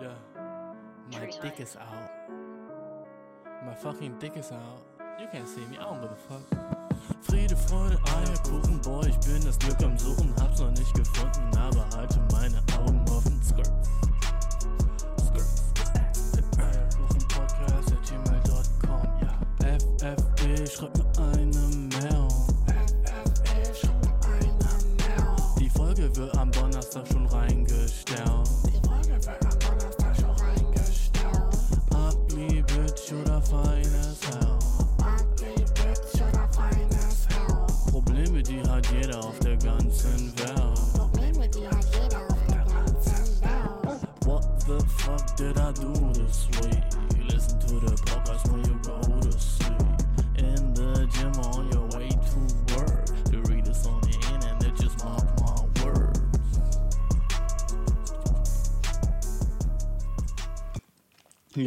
[0.00, 0.14] Yeah.
[1.12, 2.10] My dick is out.
[3.66, 4.84] My fucking dick is out.
[5.18, 6.42] You can't see me, I don't give a fuck.
[7.22, 11.84] Friede, Freude, Eierkuchen, boy, ich bin das Glück am Suchen, hab's noch nicht gefunden, aber
[11.96, 13.42] halte meine Augen offen.
[13.42, 13.72] Skirt.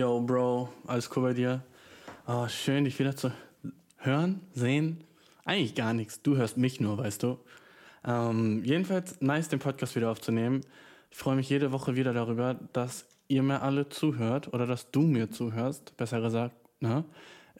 [0.02, 1.64] Yo, Bro, alles cool bei dir?
[2.26, 3.32] Oh, schön, dich wieder zu
[3.98, 5.04] hören, sehen.
[5.46, 6.24] Eigentlich gar nichts.
[6.24, 7.38] Du hörst mich nur, weißt du.
[8.04, 10.62] Ähm, jedenfalls nice, den Podcast wieder aufzunehmen.
[11.12, 15.02] Ich freue mich jede Woche wieder darüber, dass ihr mir alle zuhört oder dass du
[15.02, 16.56] mir zuhörst, besser gesagt.
[16.80, 17.06] Ne?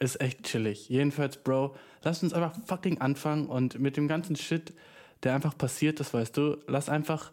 [0.00, 0.88] Ist echt chillig.
[0.88, 4.74] Jedenfalls, Bro, lass uns einfach fucking anfangen und mit dem ganzen Shit,
[5.22, 7.30] der einfach passiert ist, weißt du, lass einfach,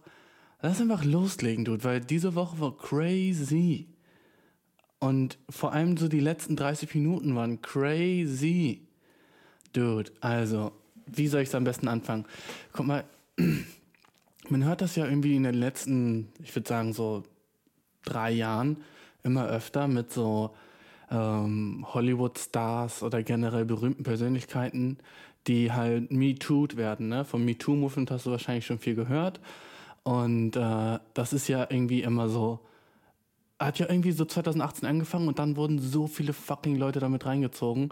[0.61, 3.88] lass einfach loslegen, Dude, weil diese Woche war crazy.
[4.99, 8.81] Und vor allem so die letzten 30 Minuten waren crazy.
[9.71, 10.73] Dude, also,
[11.05, 12.25] wie soll ich es am besten anfangen?
[12.73, 13.03] Guck mal,
[14.49, 17.23] man hört das ja irgendwie in den letzten, ich würde sagen, so
[18.03, 18.77] drei Jahren
[19.23, 20.55] immer öfter mit so
[21.11, 24.97] ähm, Hollywood-Stars oder generell berühmten Persönlichkeiten,
[25.47, 27.07] die halt MeToo'd werden.
[27.09, 27.25] Ne?
[27.25, 29.39] Vom MeToo-Movement hast du wahrscheinlich schon viel gehört.
[30.03, 32.59] Und äh, das ist ja irgendwie immer so,
[33.59, 37.89] hat ja irgendwie so 2018 angefangen und dann wurden so viele fucking Leute damit reingezogen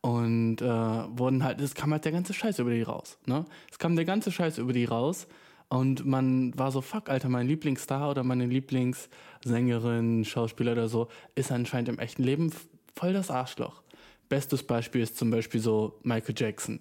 [0.00, 3.44] und äh, wurden halt, es kam halt der ganze Scheiß über die raus, ne?
[3.70, 5.26] Es kam der ganze Scheiß über die raus
[5.68, 11.52] und man war so, fuck, Alter, mein Lieblingsstar oder meine Lieblingssängerin, Schauspieler oder so, ist
[11.52, 12.52] anscheinend im echten Leben
[12.96, 13.82] voll das Arschloch.
[14.28, 16.80] Bestes Beispiel ist zum Beispiel so Michael Jackson,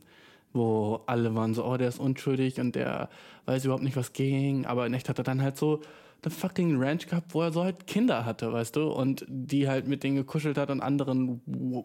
[0.53, 3.09] wo alle waren so, oh, der ist unschuldig und der
[3.45, 5.81] weiß überhaupt nicht, was ging, aber in echt hat er dann halt so
[6.22, 9.88] eine fucking Ranch gehabt, wo er so halt Kinder hatte, weißt du, und die halt
[9.88, 11.41] mit denen gekuschelt hat und anderen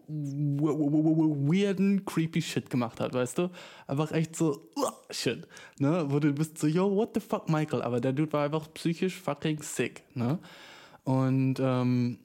[0.07, 3.49] weirden, creepy Shit gemacht hat, weißt du?
[3.87, 5.47] Einfach echt so, uh, Shit,
[5.79, 6.05] ne?
[6.09, 7.81] Wo du bist so, yo, what the fuck, Michael?
[7.81, 10.39] Aber der Dude war einfach psychisch fucking sick, ne?
[11.03, 12.19] Und, ähm,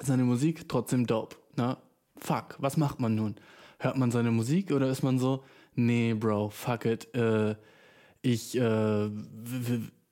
[0.00, 1.76] seine Musik trotzdem dope, ne?
[2.18, 3.36] Fuck, was macht man nun?
[3.78, 7.56] Hört man seine Musik oder ist man so, nee, Bro, fuck it, äh,
[8.22, 9.10] ich, äh,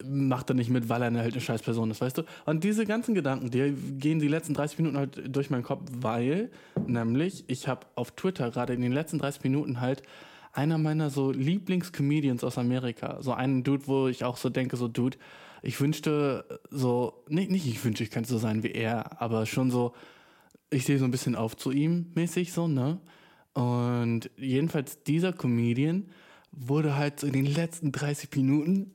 [0.05, 2.19] w- w- mach da nicht mit, weil er eine, halt eine scheiß Person ist, weißt
[2.19, 2.23] du?
[2.47, 6.51] Und diese ganzen Gedanken, die gehen die letzten 30 Minuten halt durch meinen Kopf, weil,
[6.87, 10.03] nämlich, ich habe auf Twitter gerade in den letzten 30 Minuten halt
[10.53, 14.89] einer meiner so Lieblingscomedians aus Amerika, so einen Dude, wo ich auch so denke, so
[14.89, 15.19] Dude,
[15.63, 19.71] ich wünschte so, nicht, nicht ich wünschte, ich könnte so sein wie er, aber schon
[19.71, 19.95] so,
[20.71, 23.01] ich sehe so ein bisschen auf zu ihm mäßig so, ne?
[23.55, 26.07] Und jedenfalls dieser Comedian
[26.53, 28.93] wurde halt so in den letzten 30 Minuten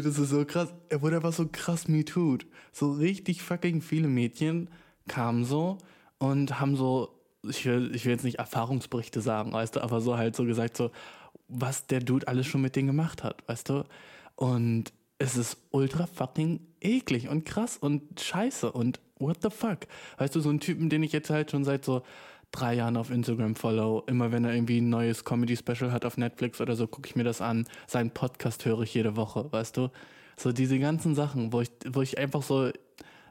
[0.00, 0.72] das ist so krass.
[0.88, 2.46] Er wurde einfach so krass MeToo'd.
[2.72, 4.70] So richtig fucking viele Mädchen
[5.08, 5.78] kamen so
[6.18, 10.16] und haben so, ich will, ich will jetzt nicht Erfahrungsberichte sagen, weißt du, aber so
[10.16, 10.90] halt so gesagt, so,
[11.48, 13.84] was der Dude alles schon mit denen gemacht hat, weißt du?
[14.36, 19.80] Und es ist ultra fucking eklig und krass und scheiße und what the fuck?
[20.18, 22.02] Weißt du, so einen Typen, den ich jetzt halt schon seit so
[22.52, 24.04] drei Jahren auf Instagram follow.
[24.06, 27.24] Immer wenn er irgendwie ein neues Comedy-Special hat auf Netflix oder so, gucke ich mir
[27.24, 27.66] das an.
[27.86, 29.88] Seinen Podcast höre ich jede Woche, weißt du?
[30.36, 32.70] So diese ganzen Sachen, wo ich, wo ich einfach so,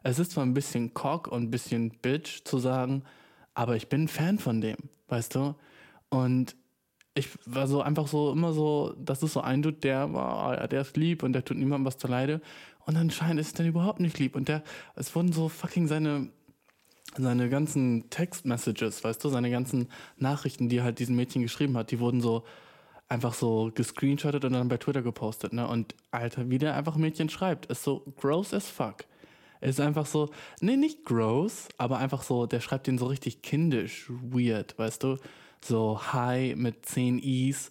[0.04, 3.04] es ist zwar ein bisschen Cock und ein bisschen Bitch zu sagen,
[3.54, 5.56] aber ich bin Fan von dem, weißt du?
[6.10, 6.56] Und
[7.14, 10.68] ich war so einfach so immer so, das ist so ein Dude, der war, ja,
[10.68, 12.42] der ist lieb und der tut niemandem was zuleide.
[12.86, 14.36] Und anscheinend ist er dann überhaupt nicht lieb.
[14.36, 14.64] Und der,
[14.96, 16.30] es wurden so fucking seine,
[17.18, 21.92] seine ganzen Text-Messages, weißt du, seine ganzen Nachrichten, die er halt diesen Mädchen geschrieben hat,
[21.92, 22.44] die wurden so
[23.10, 25.68] einfach so gescreenshottet und dann bei Twitter gepostet, ne?
[25.68, 29.04] Und Alter, wie der einfach Mädchen schreibt, ist so gross as fuck.
[29.60, 30.30] Ist einfach so,
[30.62, 35.18] nee, nicht gross, aber einfach so, der schreibt den so richtig kindisch, weird, weißt du?
[35.64, 37.70] So hi mit 10 Is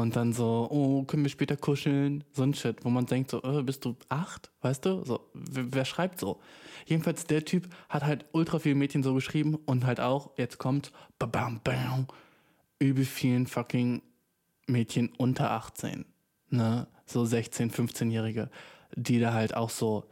[0.00, 2.24] und dann so, oh, können wir später kuscheln?
[2.32, 4.50] So ein Shit, wo man denkt so, äh, bist du acht?
[4.60, 5.04] Weißt du?
[5.04, 6.40] So, wer, wer schreibt so?
[6.86, 10.92] Jedenfalls, der Typ hat halt ultra viele Mädchen so geschrieben und halt auch, jetzt kommt,
[11.18, 12.06] bam, bam,
[12.78, 14.02] übel vielen fucking
[14.66, 16.04] Mädchen unter 18,
[16.50, 16.86] ne?
[17.06, 18.50] So 16, 15-Jährige,
[18.94, 20.04] die da halt auch so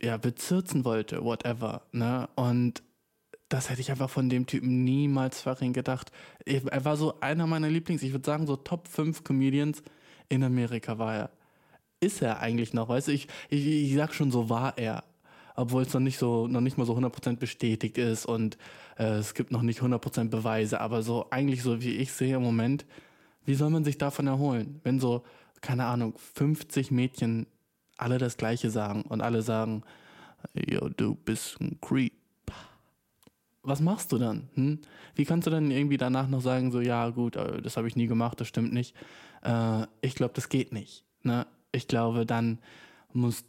[0.00, 2.28] ja, bezirzen wollte, whatever, ne?
[2.34, 2.82] Und
[3.52, 6.10] das hätte ich einfach von dem Typen niemals fucking gedacht.
[6.46, 9.82] Er war so einer meiner Lieblings, ich würde sagen, so Top 5 Comedians
[10.30, 11.30] in Amerika war er.
[12.00, 13.12] Ist er eigentlich noch, weißt du?
[13.12, 15.04] Ich, ich, ich sag schon, so war er.
[15.54, 18.56] Obwohl es noch nicht so, noch nicht mal so 100% bestätigt ist und
[18.98, 22.42] äh, es gibt noch nicht 100% Beweise, aber so eigentlich so wie ich sehe im
[22.42, 22.86] Moment,
[23.44, 24.80] wie soll man sich davon erholen?
[24.82, 25.24] Wenn so,
[25.60, 27.46] keine Ahnung, 50 Mädchen
[27.98, 29.82] alle das Gleiche sagen und alle sagen,
[30.54, 32.21] yo, du bist ein Creep.
[33.62, 34.48] Was machst du dann?
[34.54, 34.80] Hm?
[35.14, 37.96] Wie kannst du dann irgendwie danach noch sagen, so, ja, gut, äh, das habe ich
[37.96, 38.94] nie gemacht, das stimmt nicht.
[39.42, 41.04] Äh, ich glaube, das geht nicht.
[41.22, 41.46] Ne?
[41.70, 42.58] Ich glaube, dann
[43.12, 43.44] muss,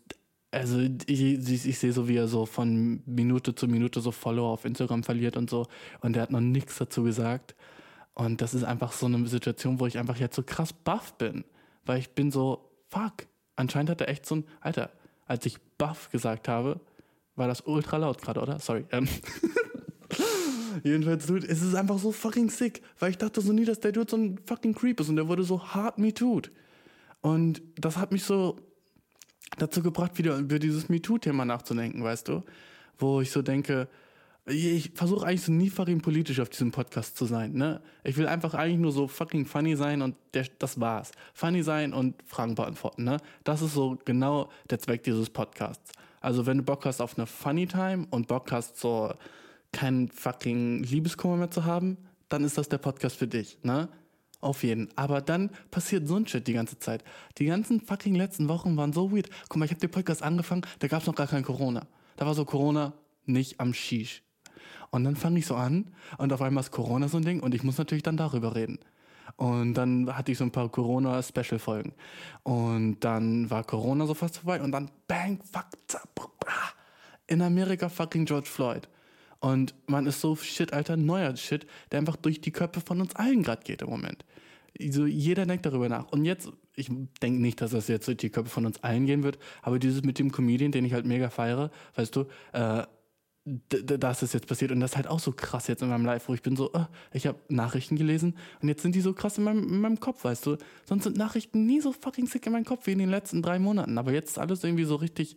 [0.52, 4.52] also ich, ich, ich sehe so, wie er so von Minute zu Minute so Follower
[4.52, 5.66] auf Instagram verliert und so.
[6.02, 7.56] Und er hat noch nichts dazu gesagt.
[8.14, 11.44] Und das ist einfach so eine Situation, wo ich einfach jetzt so krass baff bin.
[11.86, 13.28] Weil ich bin so, fuck.
[13.56, 14.92] Anscheinend hat er echt so ein, Alter,
[15.26, 16.80] als ich baff gesagt habe,
[17.36, 18.60] war das ultra laut gerade, oder?
[18.60, 18.86] Sorry.
[18.92, 19.08] Ähm.
[20.84, 23.92] Jedenfalls, Dude, es ist einfach so fucking sick, weil ich dachte so nie, dass der
[23.92, 26.14] Dude so ein fucking Creep ist und der wurde so hart me.
[27.22, 28.58] Und das hat mich so
[29.58, 32.44] dazu gebracht, wieder über dieses MeToo-Thema nachzudenken, weißt du?
[32.98, 33.88] Wo ich so denke,
[34.46, 37.82] ich versuche eigentlich so nie fucking politisch auf diesem Podcast zu sein, ne?
[38.04, 41.12] Ich will einfach eigentlich nur so fucking funny sein und der, das war's.
[41.34, 43.18] Funny sein und Fragen beantworten, ne?
[43.46, 45.94] Das ist so genau der Zweck dieses Podcasts.
[46.20, 49.14] Also wenn du Bock hast auf eine Funny Time und Bock hast, so
[49.74, 51.98] keinen fucking Liebeskummer mehr zu haben,
[52.30, 53.90] dann ist das der Podcast für dich, ne?
[54.40, 54.90] Auf jeden.
[54.98, 57.04] Aber dann passiert so ein Shit die ganze Zeit.
[57.38, 59.30] Die ganzen fucking letzten Wochen waren so weird.
[59.48, 61.88] Guck mal, ich habe den Podcast angefangen, da gab es noch gar kein Corona.
[62.18, 62.94] Da war so Corona
[63.26, 64.22] nicht am Shish.
[64.92, 67.56] Und dann fange ich so an und auf einmal ist Corona so ein Ding und
[67.56, 68.80] ich muss natürlich dann darüber reden.
[69.38, 71.94] Und dann hatte ich so ein paar Corona-Special-Folgen.
[72.44, 76.14] Und dann war Corona so fast vorbei und dann bang, fuck, zap,
[77.28, 78.88] in Amerika fucking George Floyd.
[79.44, 83.14] Und man ist so shit, Alter, neuer Shit, der einfach durch die Köpfe von uns
[83.18, 84.24] allen gerade geht im Moment.
[84.80, 86.10] So, jeder denkt darüber nach.
[86.14, 86.90] Und jetzt, ich
[87.22, 90.04] denke nicht, dass das jetzt durch die Köpfe von uns allen gehen wird, aber dieses
[90.04, 92.84] mit dem Comedian, den ich halt mega feiere, weißt du, äh,
[93.44, 96.30] das ist jetzt passiert und das ist halt auch so krass jetzt in meinem Live,
[96.30, 99.38] wo ich bin so, äh, ich habe Nachrichten gelesen und jetzt sind die so krass
[99.38, 100.56] in meinem, in meinem Kopf, weißt du.
[100.86, 103.60] Sonst sind Nachrichten nie so fucking sick in meinem Kopf wie in den letzten drei
[103.60, 105.36] Monaten, aber jetzt ist alles irgendwie so richtig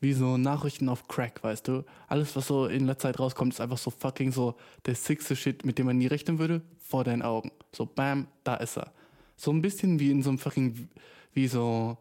[0.00, 1.84] wie so Nachrichten auf Crack, weißt du.
[2.08, 4.56] Alles, was so in letzter Zeit rauskommt, ist einfach so fucking so
[4.86, 7.52] der sickste Shit, mit dem man nie rechnen würde, vor deinen Augen.
[7.72, 8.92] So bam, da ist er.
[9.36, 10.88] So ein bisschen wie in so einem fucking,
[11.34, 11.98] wie so,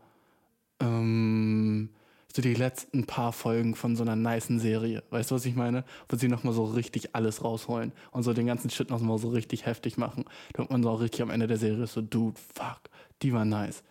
[0.79, 1.89] ähm,
[2.33, 5.03] so die letzten paar Folgen von so einer nicen Serie.
[5.09, 5.83] Weißt du, was ich meine?
[6.07, 9.65] Wo sie nochmal so richtig alles rausholen und so den ganzen Shit nochmal so richtig
[9.65, 10.23] heftig machen.
[10.53, 12.81] Damit man so auch richtig am Ende der Serie so, dude, fuck,
[13.21, 13.83] die war nice.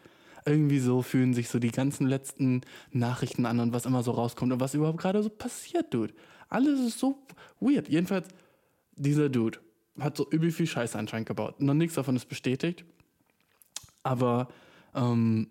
[0.45, 4.53] Irgendwie so fühlen sich so die ganzen letzten Nachrichten an und was immer so rauskommt
[4.53, 6.15] und was überhaupt gerade so passiert, dude.
[6.49, 7.19] Alles ist so
[7.61, 7.89] weird.
[7.89, 8.29] Jedenfalls,
[8.97, 9.59] dieser Dude
[9.99, 11.61] hat so übel viel Scheiße anscheinend gebaut.
[11.61, 12.85] Noch nichts davon ist bestätigt.
[14.03, 14.49] Aber
[14.95, 15.49] ähm,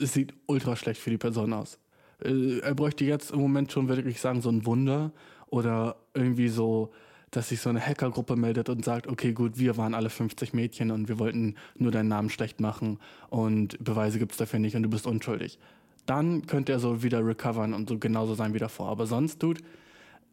[0.00, 1.78] es sieht ultra schlecht für die Person aus.
[2.22, 5.12] Äh, er bräuchte jetzt im Moment schon wirklich sagen, so ein Wunder
[5.46, 6.92] oder irgendwie so,
[7.30, 10.90] dass sich so eine Hackergruppe meldet und sagt, okay, gut, wir waren alle 50 Mädchen
[10.90, 14.82] und wir wollten nur deinen Namen schlecht machen und Beweise gibt es dafür nicht und
[14.82, 15.58] du bist unschuldig.
[16.06, 18.88] Dann könnte er so wieder recovern und so genauso sein wie davor.
[18.88, 19.60] Aber sonst, Dude,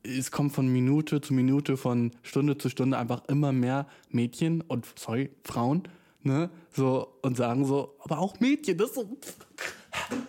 [0.04, 4.86] es kommt von Minute zu Minute, von Stunde zu Stunde einfach immer mehr Mädchen und,
[4.98, 5.84] sorry, Frauen,
[6.24, 9.18] ne, so, und sagen so, aber auch Mädchen, das ist so,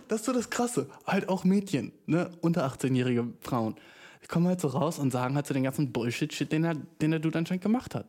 [0.08, 3.76] das ist so das Krasse, halt auch Mädchen, ne, unter 18-jährige Frauen.
[4.26, 7.20] Kommen halt so raus und sagen halt so den ganzen Bullshit-Shit, den er, den der
[7.20, 8.06] Dude anscheinend gemacht hat.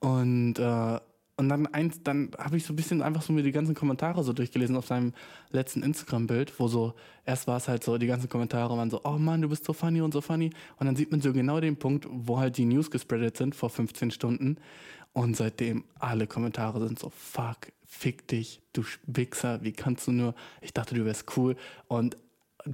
[0.00, 1.00] Und, äh,
[1.36, 4.24] und dann eins, dann habe ich so ein bisschen einfach so mir die ganzen Kommentare
[4.24, 5.12] so durchgelesen auf seinem
[5.50, 6.94] letzten Instagram-Bild, wo so,
[7.24, 9.72] erst war es halt so, die ganzen Kommentare waren so, oh Mann, du bist so
[9.72, 10.50] funny und so funny.
[10.78, 13.70] Und dann sieht man so genau den Punkt, wo halt die News gespreadet sind vor
[13.70, 14.56] 15 Stunden.
[15.12, 20.34] Und seitdem alle Kommentare sind so, fuck, fick dich, du Wichser, wie kannst du nur,
[20.60, 21.56] ich dachte, du wärst cool.
[21.86, 22.16] Und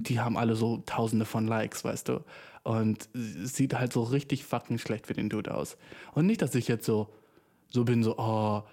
[0.01, 2.23] die haben alle so tausende von Likes, weißt du.
[2.63, 5.77] Und sieht halt so richtig fucking schlecht für den Dude aus.
[6.13, 7.13] Und nicht, dass ich jetzt so,
[7.69, 8.63] so bin, so, oh,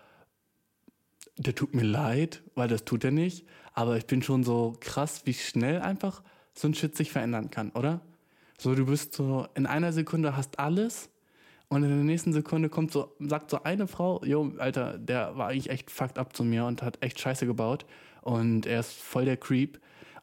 [1.36, 3.46] der tut mir leid, weil das tut er nicht.
[3.74, 6.22] Aber ich bin schon so krass, wie schnell einfach
[6.54, 8.00] so ein Shit sich verändern kann, oder?
[8.58, 11.10] So, du bist so, in einer Sekunde hast alles
[11.68, 15.48] und in der nächsten Sekunde kommt so, sagt so eine Frau, jo, Alter, der war
[15.48, 17.86] eigentlich echt fucked up zu mir und hat echt Scheiße gebaut
[18.20, 19.80] und er ist voll der Creep.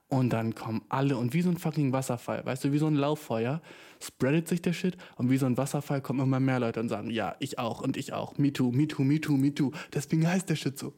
[0.09, 2.95] Und dann kommen alle und wie so ein fucking Wasserfall, weißt du, wie so ein
[2.95, 3.61] Lauffeuer,
[4.01, 7.11] spreadet sich der Shit und wie so ein Wasserfall kommen immer mehr Leute und sagen,
[7.11, 9.71] ja, ich auch und ich auch, me too, me too, me too, me too.
[9.93, 10.95] Deswegen heißt der Shit so,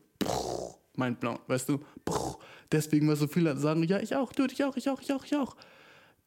[0.95, 1.79] mein Blau, weißt du,
[2.71, 5.25] deswegen, weil so viele sagen, ja, ich auch, du, ich auch, ich auch, ich auch,
[5.25, 5.57] ich auch.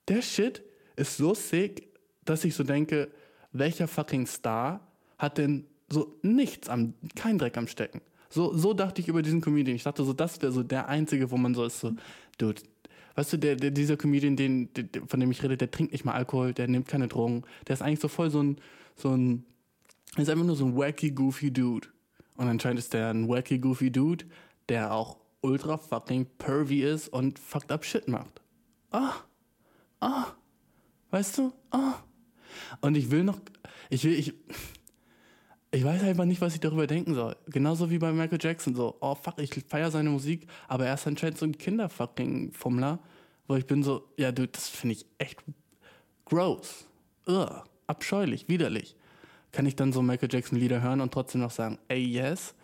[0.08, 0.62] der Shit
[0.96, 1.88] ist so sick,
[2.26, 3.10] dass ich so denke,
[3.52, 4.86] welcher fucking Star
[5.16, 8.02] hat denn so nichts am, kein Dreck am Stecken?
[8.28, 9.76] So, so dachte ich über diesen Comedian.
[9.76, 11.92] Ich dachte so, das wäre so der einzige, wo man so ist, so,
[12.36, 12.62] dude,
[13.14, 16.04] weißt du, der, der, dieser Comedian, den, der, von dem ich rede, der trinkt nicht
[16.04, 18.58] mal Alkohol, der nimmt keine Drogen, der ist eigentlich so voll so ein,
[18.96, 19.44] so ein,
[20.16, 21.88] ist einfach nur so ein wacky, goofy Dude.
[22.36, 24.24] Und anscheinend ist der ein wacky, goofy Dude,
[24.68, 28.40] der auch ultra fucking pervy ist und fucked up shit macht.
[28.90, 29.14] Ah,
[30.00, 30.26] ah,
[31.10, 31.94] weißt du, ah.
[32.80, 33.40] Und ich will noch,
[33.90, 34.32] ich will, ich,
[35.74, 37.36] ich weiß einfach nicht, was ich darüber denken soll.
[37.46, 41.06] Genauso wie bei Michael Jackson so, oh fuck, ich feiere seine Musik, aber er ist
[41.06, 43.00] anscheinend so ein Kinderfucking-Fummler,
[43.48, 45.42] wo ich bin so, ja du, das finde ich echt
[46.24, 46.86] gross,
[47.26, 48.96] Ugh, abscheulich, widerlich.
[49.50, 52.54] Kann ich dann so Michael Jackson Lieder hören und trotzdem noch sagen, ey yes?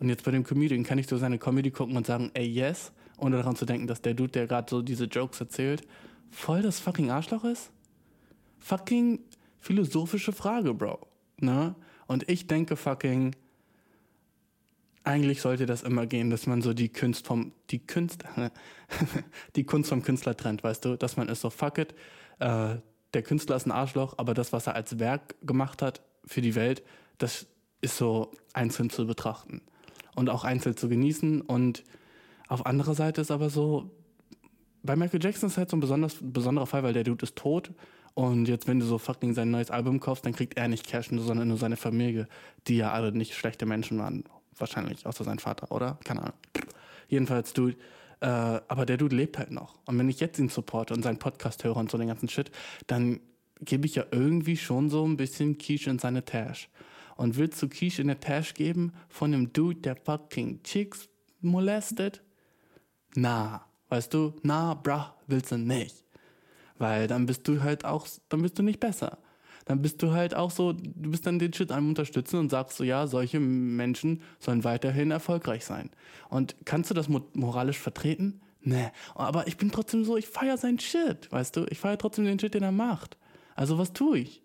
[0.00, 2.92] Und jetzt bei dem Comedian kann ich so seine Comedy gucken und sagen, ey yes?
[3.18, 5.86] Ohne daran zu denken, dass der Dude, der gerade so diese Jokes erzählt,
[6.30, 7.70] voll das fucking Arschloch ist?
[8.60, 9.20] Fucking
[9.60, 11.06] philosophische Frage, Bro.
[11.38, 11.74] Ne?
[12.08, 13.36] Und ich denke fucking,
[15.04, 18.24] eigentlich sollte das immer gehen, dass man so die Kunst vom, die Kunst,
[19.56, 20.96] die Kunst vom Künstler trennt, weißt du?
[20.96, 21.94] Dass man ist so, fuck it,
[22.40, 22.76] äh,
[23.14, 26.54] der Künstler ist ein Arschloch, aber das, was er als Werk gemacht hat für die
[26.54, 26.82] Welt,
[27.18, 27.46] das
[27.80, 29.62] ist so einzeln zu betrachten
[30.16, 31.42] und auch einzeln zu genießen.
[31.42, 31.84] Und
[32.48, 33.90] auf anderer Seite ist aber so,
[34.82, 37.70] bei Michael Jackson ist halt so ein besonders, besonderer Fall, weil der Dude ist tot.
[38.18, 41.10] Und jetzt, wenn du so fucking sein neues Album kaufst, dann kriegt er nicht Cash,
[41.12, 42.26] sondern nur seine Familie,
[42.66, 44.24] die ja alle nicht schlechte Menschen waren.
[44.56, 46.00] Wahrscheinlich, außer sein Vater, oder?
[46.02, 46.34] Keine Ahnung.
[47.06, 47.76] Jedenfalls, Dude.
[48.18, 49.78] Äh, aber der Dude lebt halt noch.
[49.84, 52.50] Und wenn ich jetzt ihn supporte und seinen Podcast höre und so den ganzen Shit,
[52.88, 53.20] dann
[53.60, 56.68] gebe ich ja irgendwie schon so ein bisschen Quiche in seine Tash.
[57.14, 61.08] Und willst du Quiche in der Tash geben von einem Dude, der fucking Chicks
[61.40, 62.24] molestet?
[63.14, 66.02] Na, weißt du, na, brah, willst du nicht.
[66.78, 69.18] Weil dann bist du halt auch, dann bist du nicht besser.
[69.64, 72.78] Dann bist du halt auch so, du bist dann den Shit am Unterstützen und sagst
[72.78, 75.90] so, ja, solche Menschen sollen weiterhin erfolgreich sein.
[76.30, 78.40] Und kannst du das mo moralisch vertreten?
[78.62, 78.88] Nee.
[79.14, 81.66] Aber ich bin trotzdem so, ich feiere seinen Shit, weißt du?
[81.70, 83.18] Ich feiere trotzdem den Shit, den er macht.
[83.56, 84.42] Also was tue ich?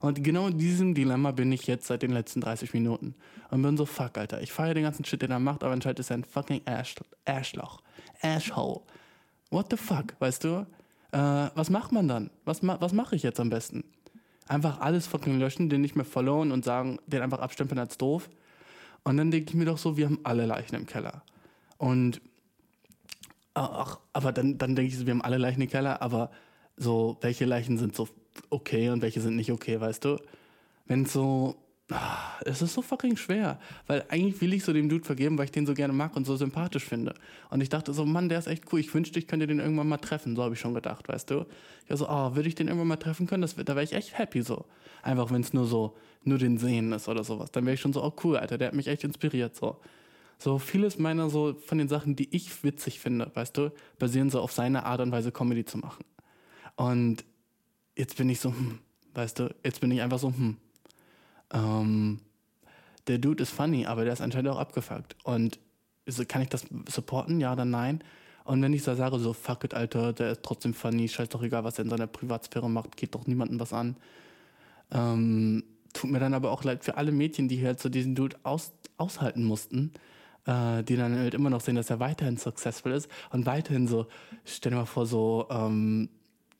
[0.00, 3.14] Und genau in diesem Dilemma bin ich jetzt seit den letzten 30 Minuten.
[3.50, 6.00] Und bin so, fuck, Alter, ich feiere den ganzen Shit, den er macht, aber anscheinend
[6.00, 7.82] ist er ein fucking Ash Arschloch.
[8.20, 8.80] Ashhole.
[9.50, 10.66] What the fuck, weißt du?
[11.12, 12.30] Äh, was macht man dann?
[12.44, 13.84] Was, was mache ich jetzt am besten?
[14.48, 18.28] Einfach alles fucking löschen, den nicht mehr followen und sagen, den einfach abstempeln als doof.
[19.04, 21.22] Und dann denke ich mir doch so, wir haben alle Leichen im Keller.
[21.78, 22.20] Und
[23.54, 26.30] ach, aber dann, dann denke ich so, wir haben alle Leichen im Keller, aber
[26.76, 28.08] so, welche Leichen sind so
[28.50, 30.18] okay und welche sind nicht okay, weißt du?
[30.86, 31.56] Wenn so,
[31.92, 35.46] ah, es ist so fucking schwer, weil eigentlich will ich so dem Dude vergeben, weil
[35.46, 37.14] ich den so gerne mag und so sympathisch finde.
[37.50, 39.88] Und ich dachte so, Mann, der ist echt cool, ich wünschte, ich könnte den irgendwann
[39.88, 41.46] mal treffen, so habe ich schon gedacht, weißt du?
[41.84, 43.92] Ich war so, oh, würde ich den irgendwann mal treffen können, das, da wäre ich
[43.92, 44.64] echt happy so.
[45.02, 47.92] Einfach, wenn es nur so, nur den Sehen ist oder sowas, dann wäre ich schon
[47.92, 49.80] so, oh cool, Alter, der hat mich echt inspiriert, so.
[50.38, 53.70] So vieles meiner so von den Sachen, die ich witzig finde, weißt du,
[54.00, 56.04] basieren so auf seine Art und Weise Comedy zu machen.
[56.74, 57.24] Und
[57.96, 58.80] jetzt bin ich so, hm,
[59.14, 60.56] weißt du, jetzt bin ich einfach so, hm.
[61.52, 62.20] Ähm,
[63.06, 65.16] der Dude ist funny, aber der ist anscheinend auch abgefuckt.
[65.24, 65.58] Und
[66.28, 67.40] kann ich das supporten?
[67.40, 68.02] Ja oder nein?
[68.44, 71.42] Und wenn ich so sage, so, fuck it, Alter, der ist trotzdem funny, scheiß doch
[71.42, 73.96] egal, was er in seiner Privatsphäre macht, geht doch niemandem was an.
[74.90, 78.36] Ähm, tut mir dann aber auch leid für alle Mädchen, die halt so diesen Dude
[78.42, 79.92] aus, aushalten mussten,
[80.46, 84.06] äh, die dann halt immer noch sehen, dass er weiterhin successful ist und weiterhin so,
[84.44, 86.08] stell dir mal vor, so ähm,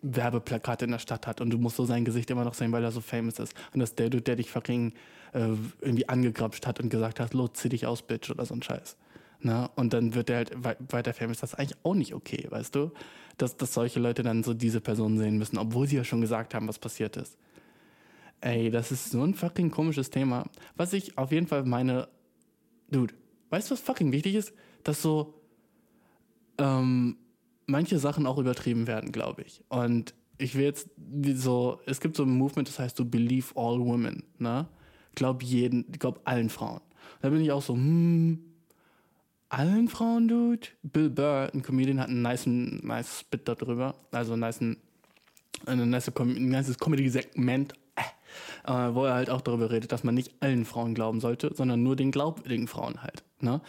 [0.02, 2.84] Werbeplakate in der Stadt hat und du musst so sein Gesicht immer noch sehen, weil
[2.84, 3.54] er so famous ist.
[3.72, 4.92] Und dass der Dude, der dich fucking
[5.32, 5.48] äh,
[5.80, 8.96] irgendwie angegrapscht hat und gesagt hat, los, zieh dich aus, Bitch, oder so ein Scheiß.
[9.40, 9.70] Ne?
[9.76, 11.38] Und dann wird der halt wei- weiter famous.
[11.38, 12.90] Das ist eigentlich auch nicht okay, weißt du?
[13.38, 16.54] Dass, dass solche Leute dann so diese Person sehen müssen, obwohl sie ja schon gesagt
[16.54, 17.36] haben, was passiert ist.
[18.40, 20.44] Ey, das ist so ein fucking komisches Thema.
[20.76, 22.08] Was ich auf jeden Fall meine,
[22.90, 23.14] Dude,
[23.50, 24.52] weißt du, was fucking wichtig ist?
[24.84, 25.34] Dass so
[26.58, 27.16] ähm,
[27.66, 29.62] manche Sachen auch übertrieben werden, glaube ich.
[29.68, 30.88] Und ich will jetzt
[31.34, 34.66] so, es gibt so ein Movement, das heißt so Believe All Women, ne?
[35.14, 36.80] Glaub jeden, glaub allen Frauen.
[37.20, 38.40] Da bin ich auch so, hm,
[39.50, 40.68] allen Frauen, Dude?
[40.82, 44.76] Bill Burr, ein Comedian, hat einen nice, nice Spit darüber, also einen nice, ein
[45.66, 47.74] nice, ein nices Comedy-Segment,
[48.64, 51.82] äh, wo er halt auch darüber redet, dass man nicht allen Frauen glauben sollte, sondern
[51.82, 53.22] nur den glaubwürdigen Frauen halt.
[53.40, 53.60] Ne?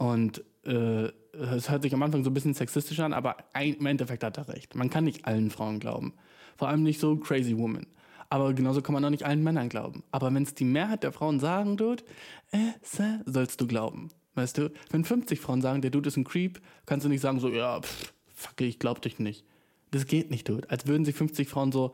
[0.00, 4.24] Und äh, es hört sich am Anfang so ein bisschen sexistisch an, aber im Endeffekt
[4.24, 4.74] hat er recht.
[4.74, 6.14] Man kann nicht allen Frauen glauben.
[6.56, 7.86] Vor allem nicht so crazy women.
[8.30, 10.02] Aber genauso kann man auch nicht allen Männern glauben.
[10.10, 12.02] Aber wenn es die Mehrheit der Frauen sagen, Dude,
[12.50, 14.08] äh, se, sollst du glauben.
[14.36, 17.38] Weißt du, wenn 50 Frauen sagen, der Dude ist ein Creep, kannst du nicht sagen
[17.38, 19.44] so, ja, pff, fuck, ich glaub dich nicht.
[19.90, 20.70] Das geht nicht, Dude.
[20.70, 21.92] Als würden sich 50 Frauen so,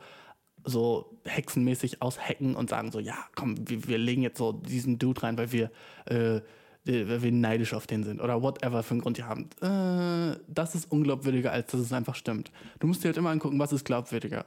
[0.63, 5.23] so hexenmäßig aushacken und sagen so, ja, komm, wir, wir legen jetzt so diesen Dude
[5.23, 5.71] rein, weil wir,
[6.05, 6.39] äh,
[6.87, 9.49] weil wir neidisch auf den sind oder whatever für einen Grund die haben.
[9.61, 12.51] Äh, das ist unglaubwürdiger, als dass es einfach stimmt.
[12.79, 14.45] Du musst dir halt immer angucken, was ist glaubwürdiger.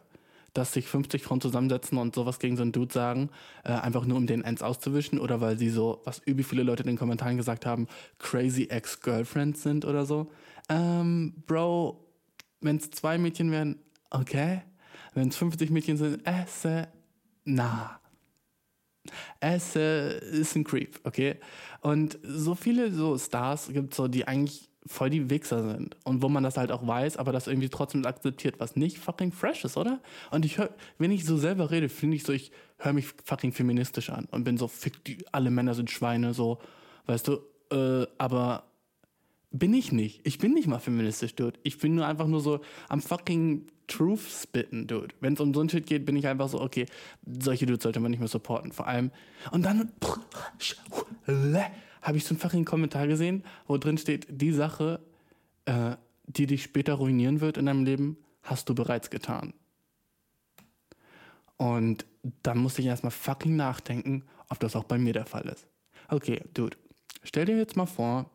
[0.52, 3.30] Dass sich 50 Frauen zusammensetzen und sowas gegen so einen Dude sagen,
[3.62, 6.82] äh, einfach nur um den Ends auszuwischen oder weil sie so, was übel viele Leute
[6.82, 7.86] in den Kommentaren gesagt haben,
[8.18, 10.30] crazy Ex-Girlfriends sind oder so.
[10.68, 12.04] Ähm, Bro,
[12.60, 13.76] wenn es zwei Mädchen wären,
[14.10, 14.62] okay.
[15.14, 16.88] Wenn es 50 Mädchen sind, esse,
[17.44, 17.99] na.
[19.40, 21.36] Es äh, ist ein Creep, okay?
[21.80, 25.96] Und so viele so Stars gibt es so, die eigentlich voll die Wichser sind.
[26.04, 29.32] Und wo man das halt auch weiß, aber das irgendwie trotzdem akzeptiert, was nicht fucking
[29.32, 30.00] fresh ist, oder?
[30.30, 33.52] Und ich höre, wenn ich so selber rede, finde ich so, ich höre mich fucking
[33.52, 36.58] feministisch an und bin so, fick, die, alle Männer sind Schweine, so,
[37.06, 37.40] weißt du?
[37.72, 38.64] Äh, aber
[39.50, 40.20] bin ich nicht.
[40.24, 41.58] Ich bin nicht mal feministisch, Dude.
[41.62, 45.14] Ich bin nur einfach nur so am fucking Truth spitten, Dude.
[45.20, 46.86] Wenn es um so ein Shit geht, bin ich einfach so, okay,
[47.26, 48.72] solche Dudes sollte man nicht mehr supporten.
[48.72, 49.10] Vor allem.
[49.50, 49.90] Und dann
[52.02, 55.00] habe ich so einen fucking Kommentar gesehen, wo drin steht, die Sache,
[55.64, 59.52] äh, die dich später ruinieren wird in deinem Leben, hast du bereits getan.
[61.56, 62.06] Und
[62.42, 65.66] dann musste ich erstmal fucking nachdenken, ob das auch bei mir der Fall ist.
[66.08, 66.76] Okay, Dude,
[67.22, 68.30] stell dir jetzt mal vor,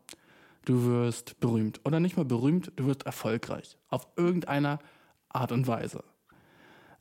[0.66, 1.80] du wirst berühmt.
[1.84, 3.78] Oder nicht mal berühmt, du wirst erfolgreich.
[3.88, 4.78] Auf irgendeiner
[5.30, 6.04] Art und Weise.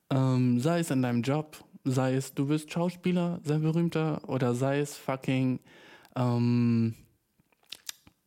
[0.10, 4.80] Ähm, sei es in deinem Job, sei es du bist Schauspieler, sehr berühmter, oder sei
[4.80, 5.60] es fucking,
[6.16, 6.96] ähm,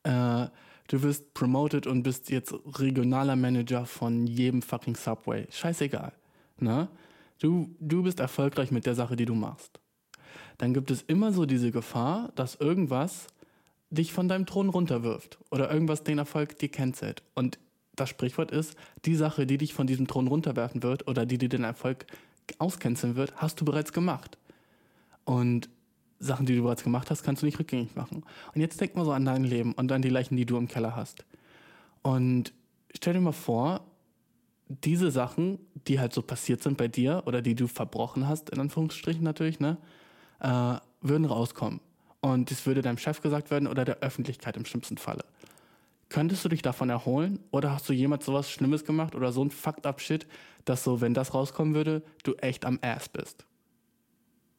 [0.02, 0.47] äh,
[0.88, 5.47] du wirst promoted und bist jetzt regionaler Manager von jedem fucking Subway.
[5.50, 6.12] Scheißegal.
[6.59, 6.88] Ne?
[7.40, 9.78] Du, du bist erfolgreich mit der Sache, die du machst.
[10.56, 13.28] Dann gibt es immer so diese Gefahr, dass irgendwas
[13.90, 17.22] dich von deinem Thron runterwirft oder irgendwas den Erfolg dir cancelt.
[17.34, 17.58] Und
[17.96, 21.48] das Sprichwort ist, die Sache, die dich von diesem Thron runterwerfen wird oder die dir
[21.48, 22.06] den Erfolg
[22.58, 24.38] auscanceln wird, hast du bereits gemacht.
[25.24, 25.68] Und
[26.18, 28.24] Sachen, die du bereits gemacht hast, kannst du nicht rückgängig machen.
[28.54, 30.68] Und jetzt denk mal so an dein Leben und an die Leichen, die du im
[30.68, 31.24] Keller hast.
[32.02, 32.52] Und
[32.94, 33.82] stell dir mal vor,
[34.68, 38.60] diese Sachen, die halt so passiert sind bei dir oder die du verbrochen hast, in
[38.60, 39.78] Anführungsstrichen natürlich, ne,
[40.40, 41.80] äh, würden rauskommen.
[42.21, 45.25] Und es würde deinem Chef gesagt werden oder der Öffentlichkeit im schlimmsten Falle.
[46.09, 49.50] Könntest du dich davon erholen oder hast du jemals sowas Schlimmes gemacht oder so ein
[49.50, 50.26] fucked up Shit,
[50.65, 53.45] dass so, wenn das rauskommen würde, du echt am Ass bist?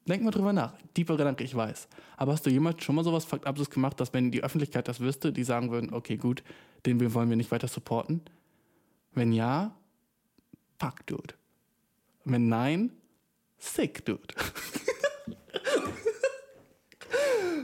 [0.08, 0.74] Denk mal drüber nach.
[0.96, 1.88] Deeper Gedanke, ich weiß.
[2.18, 5.00] Aber hast du jemals schon mal sowas fucked upes gemacht, dass wenn die Öffentlichkeit das
[5.00, 6.44] wüsste, die sagen würden, okay, gut,
[6.86, 8.22] den wollen wir nicht weiter supporten?
[9.14, 9.76] Wenn ja,
[10.80, 11.36] fuck, dude.
[12.26, 12.92] Wenn nein,
[13.58, 14.34] sick, dude.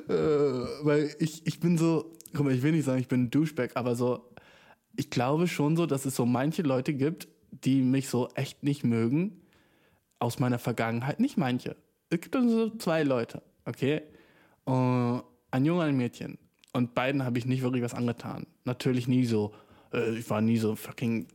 [0.10, 3.32] äh, weil ich, ich bin so, guck mal, ich will nicht sagen, ich bin ein
[3.32, 4.30] Douchebag, aber so,
[4.96, 8.84] ich glaube schon so, dass es so manche Leute gibt, die mich so echt nicht
[8.84, 9.42] mögen,
[10.20, 11.20] aus meiner Vergangenheit.
[11.20, 11.76] Nicht manche.
[12.10, 14.02] Es gibt so zwei Leute, okay?
[14.68, 16.38] Uh, ein Junge und ein Mädchen.
[16.74, 18.48] Und beiden habe ich nicht wirklich was angetan.
[18.66, 19.54] Natürlich nie so,
[19.94, 21.28] äh, ich war nie so fucking.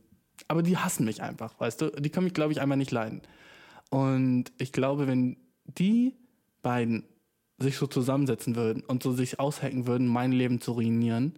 [0.47, 1.89] Aber die hassen mich einfach, weißt du?
[1.91, 3.21] Die können mich, glaube ich, einmal nicht leiden.
[3.89, 6.15] Und ich glaube, wenn die
[6.61, 7.05] beiden
[7.61, 11.35] sich so zusammensetzen würden und so sich aushacken würden, mein Leben zu ruinieren,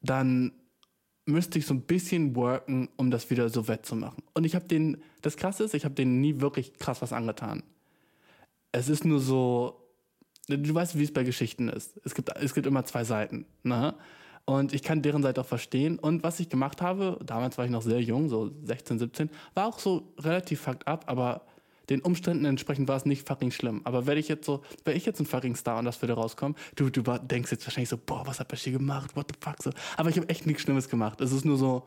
[0.00, 0.52] dann
[1.24, 4.22] müsste ich so ein bisschen worken, um das wieder so wettzumachen.
[4.34, 7.62] Und ich habe den, das Krasse ist, ich habe denen nie wirklich krass was angetan.
[8.72, 9.82] Es ist nur so,
[10.48, 12.00] du weißt, wie es bei Geschichten ist.
[12.04, 13.46] Es gibt, es gibt immer zwei Seiten.
[13.62, 13.94] Ne?
[14.44, 15.98] Und ich kann deren Seite auch verstehen.
[15.98, 19.66] Und was ich gemacht habe, damals war ich noch sehr jung, so 16, 17, war
[19.66, 21.42] auch so relativ fucked up, aber
[21.90, 23.80] den Umständen entsprechend war es nicht fucking schlimm.
[23.84, 26.56] Aber werde ich jetzt so, wäre ich jetzt ein fucking Star und das würde rauskommen,
[26.76, 29.16] du, du denkst jetzt wahrscheinlich so, boah, was hat Bashir gemacht?
[29.16, 29.62] What the fuck?
[29.62, 29.70] So.
[29.96, 31.20] Aber ich habe echt nichts Schlimmes gemacht.
[31.20, 31.86] Es ist nur so,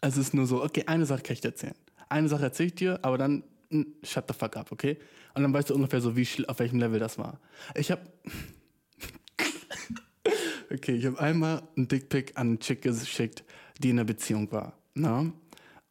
[0.00, 1.74] es ist nur so, okay, eine Sache kann ich dir erzählen.
[2.08, 4.98] Eine Sache erzähle ich dir, aber dann mm, shut the fuck up, okay?
[5.34, 7.40] Und dann weißt du ungefähr so, wie auf welchem Level das war.
[7.74, 8.02] Ich habe
[10.72, 13.44] Okay, ich habe einmal einen Dickpick an einen Chick geschickt,
[13.78, 14.74] die in einer Beziehung war.
[14.94, 15.32] Ne?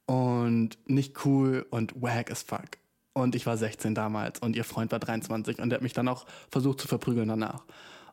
[0.05, 2.77] Und nicht cool und wack as fuck.
[3.13, 6.07] Und ich war 16 damals und ihr Freund war 23 und der hat mich dann
[6.07, 7.63] auch versucht zu verprügeln danach.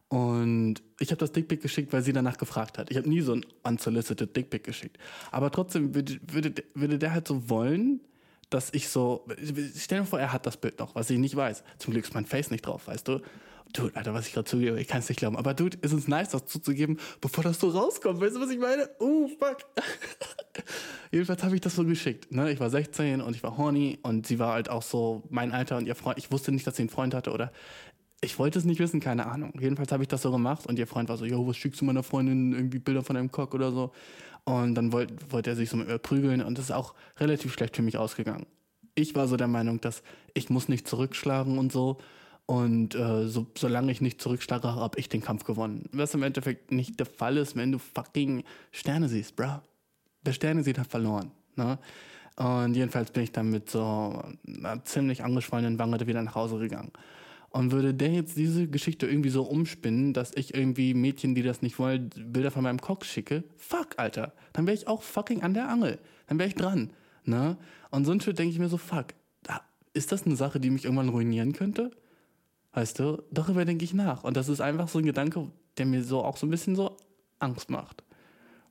[0.09, 2.91] Und ich habe das Dickpick geschickt, weil sie danach gefragt hat.
[2.91, 4.99] Ich habe nie so ein unsolicited Dickpick geschickt.
[5.31, 8.01] Aber trotzdem würde, würde, würde der halt so wollen,
[8.51, 9.27] dass ich so.
[9.75, 11.65] Stell dir vor, er hat das Bild noch, was ich nicht weiß.
[11.79, 13.21] Zum Glück ist mein Face nicht drauf, weißt du?
[13.73, 15.37] Dude, Alter, was ich gerade zugebe, ich kann es nicht glauben.
[15.37, 18.21] Aber Dude, ist es nice, das zuzugeben, bevor das so rauskommt.
[18.21, 18.91] Weißt du, was ich meine?
[18.99, 19.59] Oh, fuck.
[21.11, 22.33] Jedenfalls habe ich das so geschickt.
[22.33, 22.53] Ne?
[22.53, 25.79] Ich war 16 und ich war horny und sie war halt auch so mein Alter
[25.79, 26.19] und ihr Freund.
[26.19, 27.53] Ich wusste nicht, dass sie einen Freund hatte oder
[28.21, 29.53] ich wollte es nicht wissen, keine Ahnung.
[29.59, 31.85] Jedenfalls habe ich das so gemacht und ihr Freund war so, yo, was schickst du
[31.85, 33.93] meiner Freundin irgendwie Bilder von einem Cock oder so?
[34.45, 37.77] Und dann wollte wollt er sich so mit mir und das ist auch relativ schlecht
[37.77, 38.47] für mich ausgegangen.
[38.95, 40.03] Ich war so der Meinung, dass
[40.35, 41.99] ich muss nicht zurückschlagen und so.
[42.53, 45.89] Und äh, so, solange ich nicht zurückschlage, habe ich den Kampf gewonnen.
[45.93, 49.63] Was im Endeffekt nicht der Fall ist, wenn du fucking Sterne siehst, bro.
[50.23, 51.31] Wer Sterne sieht, hat verloren.
[51.57, 51.79] Ne?
[52.37, 56.93] Und jedenfalls bin ich dann mit so einer ziemlich angeschwollenen Wange wieder nach Hause gegangen.
[57.49, 61.63] Und würde der jetzt diese Geschichte irgendwie so umspinnen, dass ich irgendwie Mädchen, die das
[61.63, 64.35] nicht wollen, Bilder von meinem Cock schicke, fuck, Alter.
[64.53, 65.99] Dann wäre ich auch fucking an der Angel.
[66.27, 66.91] Dann wäre ich dran.
[67.25, 67.57] Ne?
[67.89, 69.07] Und so ein Shit denke ich mir so, fuck,
[69.95, 71.91] ist das eine Sache, die mich irgendwann ruinieren könnte?
[72.73, 74.25] Weißt du, darüber denke ich nach.
[74.25, 76.97] Und das ist einfach so ein Gedanke, der mir so auch so ein bisschen so
[77.39, 78.03] Angst macht.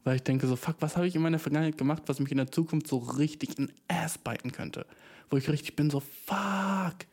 [0.04, 2.38] Weil ich denke so, fuck, was habe ich in meiner Vergangenheit gemacht, was mich in
[2.38, 4.88] der Zukunft so richtig in Ass biten könnte?
[5.30, 7.06] Wo ich richtig bin so, fuck,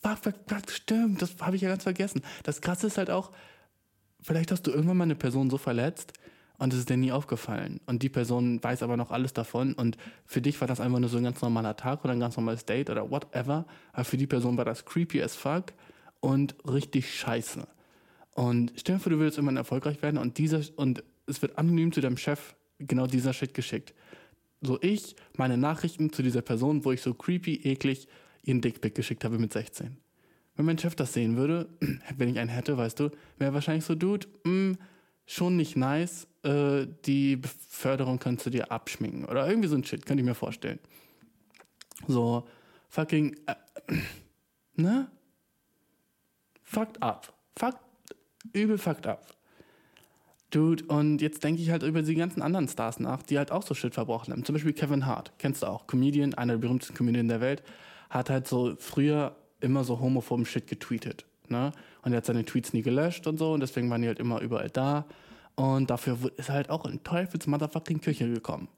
[0.00, 2.22] fuck, fuck, fuck, stimmt, das habe ich ja ganz vergessen.
[2.42, 3.30] Das Krasse ist halt auch,
[4.22, 6.14] vielleicht hast du irgendwann mal eine Person so verletzt
[6.56, 7.80] und es ist dir nie aufgefallen.
[7.84, 11.10] Und die Person weiß aber noch alles davon und für dich war das einfach nur
[11.10, 13.66] so ein ganz normaler Tag oder ein ganz normales Date oder whatever.
[13.92, 15.74] Aber für die Person war das creepy as fuck
[16.24, 17.68] und richtig scheiße.
[18.34, 21.92] Und stell dir vor, du willst irgendwann erfolgreich werden und dieser und es wird anonym
[21.92, 23.94] zu deinem Chef genau dieser Shit geschickt.
[24.62, 28.08] So ich, meine Nachrichten zu dieser Person, wo ich so creepy, eklig
[28.42, 29.98] ihren Dickpick geschickt habe mit 16.
[30.56, 31.68] Wenn mein Chef das sehen würde,
[32.16, 34.76] wenn ich einen hätte, weißt du, wäre wahrscheinlich so, Dude, mh,
[35.26, 39.26] schon nicht nice, äh, die Beförderung kannst du dir abschminken.
[39.26, 40.78] Oder irgendwie so ein Shit, könnte ich mir vorstellen.
[42.08, 42.48] So,
[42.88, 43.54] fucking, äh,
[44.76, 45.10] ne?
[46.64, 47.32] Fucked up.
[47.56, 47.80] Fucked,
[48.52, 49.34] übel fucked up.
[50.50, 53.62] Dude, und jetzt denke ich halt über die ganzen anderen Stars nach, die halt auch
[53.62, 54.44] so Shit verbrochen haben.
[54.44, 57.62] Zum Beispiel Kevin Hart, kennst du auch, Comedian, einer der berühmtesten Comedian der Welt,
[58.08, 61.26] hat halt so früher immer so homophoben Shit getweetet.
[61.48, 61.72] Ne?
[62.02, 64.40] Und er hat seine Tweets nie gelöscht und so, und deswegen waren die halt immer
[64.40, 65.06] überall da.
[65.56, 68.68] Und dafür ist er halt auch in Teufels Motherfucking Küche gekommen.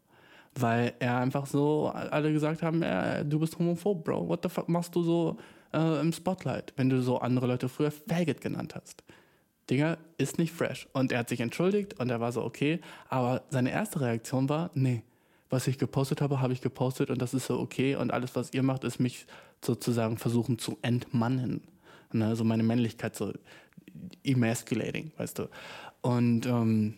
[0.54, 4.28] Weil er einfach so, alle gesagt haben, äh, du bist homophob, Bro.
[4.28, 5.36] What the fuck machst du so
[5.76, 9.04] äh, im Spotlight, wenn du so andere Leute früher Faggot genannt hast?
[9.68, 10.88] Digga, ist nicht fresh.
[10.92, 12.80] Und er hat sich entschuldigt und er war so, okay.
[13.08, 15.02] Aber seine erste Reaktion war, nee,
[15.50, 17.96] was ich gepostet habe, habe ich gepostet und das ist so okay.
[17.96, 19.26] Und alles, was ihr macht, ist mich
[19.64, 21.62] sozusagen versuchen zu entmannen.
[22.12, 22.36] Ne?
[22.36, 23.32] So meine Männlichkeit so
[24.24, 25.48] emasculating, weißt du.
[26.00, 26.94] Und ähm,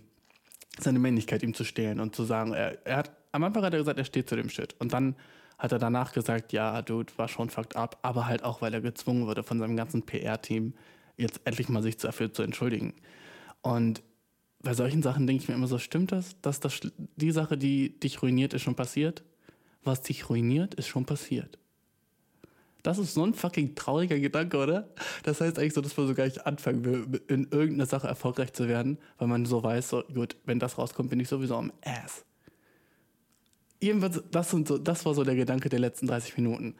[0.79, 3.79] seine Männlichkeit ihm zu stehlen und zu sagen, er, er hat, am Anfang hat er
[3.79, 4.75] gesagt, er steht zu dem Shit.
[4.79, 5.17] Und dann
[5.59, 8.81] hat er danach gesagt, ja, Dude, war schon fucked up, aber halt auch, weil er
[8.81, 10.75] gezwungen wurde von seinem ganzen PR-Team,
[11.16, 12.94] jetzt endlich mal sich dafür zu entschuldigen.
[13.61, 14.03] Und
[14.61, 16.81] bei solchen Sachen denke ich mir immer so, stimmt das, dass das
[17.16, 19.25] die Sache, die dich ruiniert, ist schon passiert?
[19.83, 21.59] Was dich ruiniert, ist schon passiert.
[22.83, 24.88] Das ist so ein fucking trauriger Gedanke, oder?
[25.25, 28.53] Das heißt eigentlich so, dass man so gar nicht anfangen will, in irgendeiner Sache erfolgreich
[28.53, 31.73] zu werden, weil man so weiß, so, gut, wenn das rauskommt, bin ich sowieso am
[31.85, 32.25] Ass.
[33.81, 36.75] Jedenfalls, das, sind so, das war so der Gedanke der letzten 30 Minuten.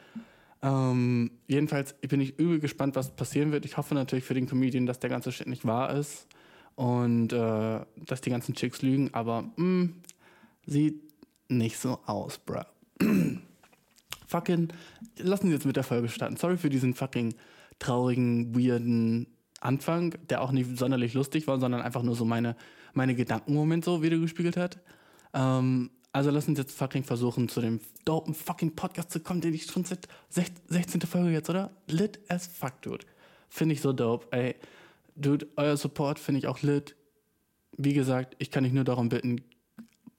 [0.63, 3.65] Ähm, jedenfalls bin ich übel gespannt, was passieren wird.
[3.65, 6.27] Ich hoffe natürlich für den Comedian, dass der ganze Shit nicht wahr ist
[6.75, 9.91] und äh, dass die ganzen Chicks lügen, aber mh,
[10.67, 11.03] sieht
[11.49, 12.63] nicht so aus, bruh.
[14.27, 14.69] fucking,
[15.19, 16.37] lassen Sie jetzt mit der Folge starten.
[16.37, 17.35] Sorry für diesen fucking
[17.79, 19.27] traurigen, weirden
[19.61, 22.57] Anfang, der auch nicht sonderlich lustig war, sondern einfach nur so meine,
[22.95, 24.79] meine Gedankenmoment so wieder gespiegelt hat.
[25.35, 29.55] Ähm, also lass uns jetzt fucking versuchen, zu dem dopen fucking Podcast zu kommen, den
[29.55, 31.01] ich schon seit sech- 16.
[31.03, 31.71] Folge jetzt, oder?
[31.87, 33.05] Lit as fuck, dude.
[33.49, 34.55] Finde ich so dope, ey.
[35.17, 36.95] Dude, euer Support finde ich auch lit.
[37.77, 39.43] Wie gesagt, ich kann dich nur darum bitten,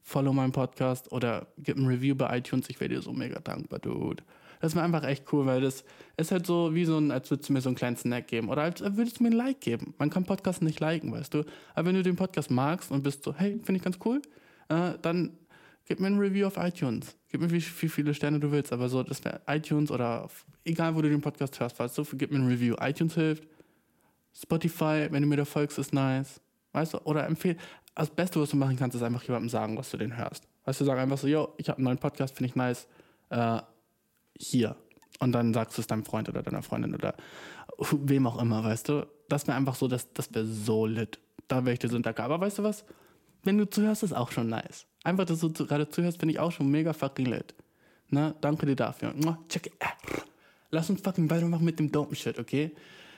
[0.01, 2.69] follow meinen Podcast oder gib ein Review bei iTunes.
[2.69, 4.23] Ich wäre dir so mega dankbar, dude.
[4.59, 5.85] Das ist mir einfach echt cool, weil das
[6.17, 8.49] ist halt so wie so ein, als würdest du mir so einen kleinen Snack geben
[8.49, 9.93] oder als würdest du mir ein Like geben.
[9.97, 11.43] Man kann Podcasts nicht liken, weißt du.
[11.75, 14.21] Aber wenn du den Podcast magst und bist so, hey, finde ich ganz cool,
[14.67, 15.37] äh, dann
[15.89, 17.17] gib mir ein Review auf iTunes.
[17.29, 20.29] Gib mir wie, wie viele Sterne du willst, aber so, das wäre iTunes oder
[20.63, 22.75] egal wo du den Podcast hörst, weißt du, gib mir ein Review.
[22.79, 23.43] iTunes hilft.
[24.31, 26.39] Spotify, wenn du mir da folgst, ist nice.
[26.71, 27.57] Weißt du, oder empfehl.
[27.95, 30.47] Das Beste, was du machen kannst, ist einfach jemandem sagen, was du den hörst.
[30.63, 32.87] Weißt du, sag einfach so, yo, ich habe einen neuen Podcast, finde ich nice.
[33.29, 33.59] Äh,
[34.37, 34.75] hier.
[35.19, 37.15] Und dann sagst du es deinem Freund oder deiner Freundin oder
[37.91, 39.07] wem auch immer, weißt du.
[39.27, 41.19] Das wäre einfach so, das, das wäre so lit.
[41.47, 42.25] Da wäre ich dir so dankbar.
[42.25, 42.85] Aber weißt du was?
[43.43, 44.85] Wenn du zuhörst, ist auch schon nice.
[45.03, 47.55] Einfach, dass du gerade zuhörst, finde ich auch schon mega fucking lit.
[48.09, 49.13] Na, danke dir dafür.
[50.71, 52.71] Lass uns fucking weitermachen mit dem dopen Shit, okay?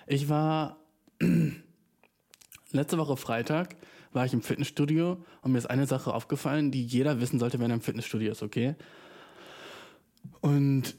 [0.08, 0.78] Ich war
[2.72, 3.76] letzte Woche Freitag
[4.14, 7.72] war ich im Fitnessstudio und mir ist eine Sache aufgefallen, die jeder wissen sollte, wenn
[7.72, 8.76] er im Fitnessstudio ist, okay?
[10.42, 10.96] Und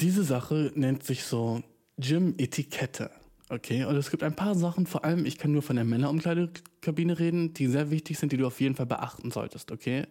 [0.00, 1.62] diese Sache nennt sich so
[1.98, 3.10] Gym-Etikette.
[3.52, 7.18] Okay, und es gibt ein paar Sachen, vor allem, ich kann nur von der Männerumkleidekabine
[7.18, 10.06] reden, die sehr wichtig sind, die du auf jeden Fall beachten solltest, okay?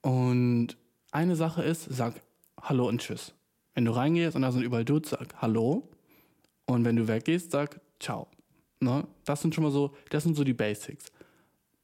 [0.00, 0.78] Und
[1.10, 2.22] eine Sache ist, sag
[2.58, 3.34] Hallo und Tschüss.
[3.74, 5.90] Wenn du reingehst und da sind überall Dudes, sag Hallo.
[6.64, 8.28] Und wenn du weggehst, sag Ciao.
[8.80, 9.06] Ne?
[9.26, 11.12] Das sind schon mal so, das sind so die Basics.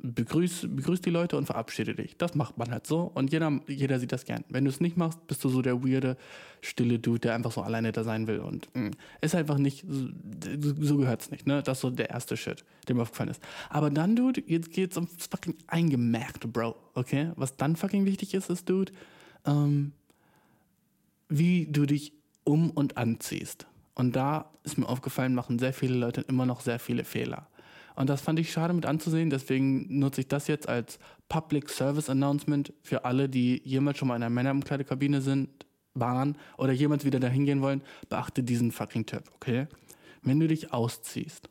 [0.02, 2.16] Begrüß, begrüß die Leute und verabschiede dich.
[2.16, 4.44] Das macht man halt so und jeder, jeder sieht das gern.
[4.48, 6.16] Wenn du es nicht machst, bist du so der weirde,
[6.62, 10.08] stille Dude, der einfach so alleine da sein will und mh, ist einfach nicht, so,
[10.80, 11.62] so gehört's nicht, ne?
[11.62, 13.42] Das ist so der erste Shit, der mir aufgefallen ist.
[13.68, 17.32] Aber dann, Dude, jetzt geht's ums fucking Eingemerkte, Bro, okay?
[17.36, 18.92] Was dann fucking wichtig ist, ist, Dude,
[19.44, 19.92] ähm,
[21.28, 22.12] wie du dich
[22.44, 23.66] um und anziehst.
[23.94, 27.48] Und da ist mir aufgefallen, machen sehr viele Leute immer noch sehr viele Fehler.
[27.94, 30.98] Und das fand ich schade mit anzusehen, deswegen nutze ich das jetzt als
[31.28, 36.72] Public Service Announcement für alle, die jemals schon mal in einer Männerumkleidekabine sind, waren oder
[36.72, 37.82] jemals wieder dahin gehen wollen.
[38.08, 39.66] Beachte diesen fucking Tipp, okay?
[40.22, 41.50] Wenn du dich ausziehst,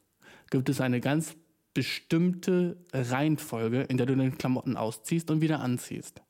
[0.50, 1.36] gibt es eine ganz
[1.74, 6.22] bestimmte Reihenfolge, in der du deine Klamotten ausziehst und wieder anziehst.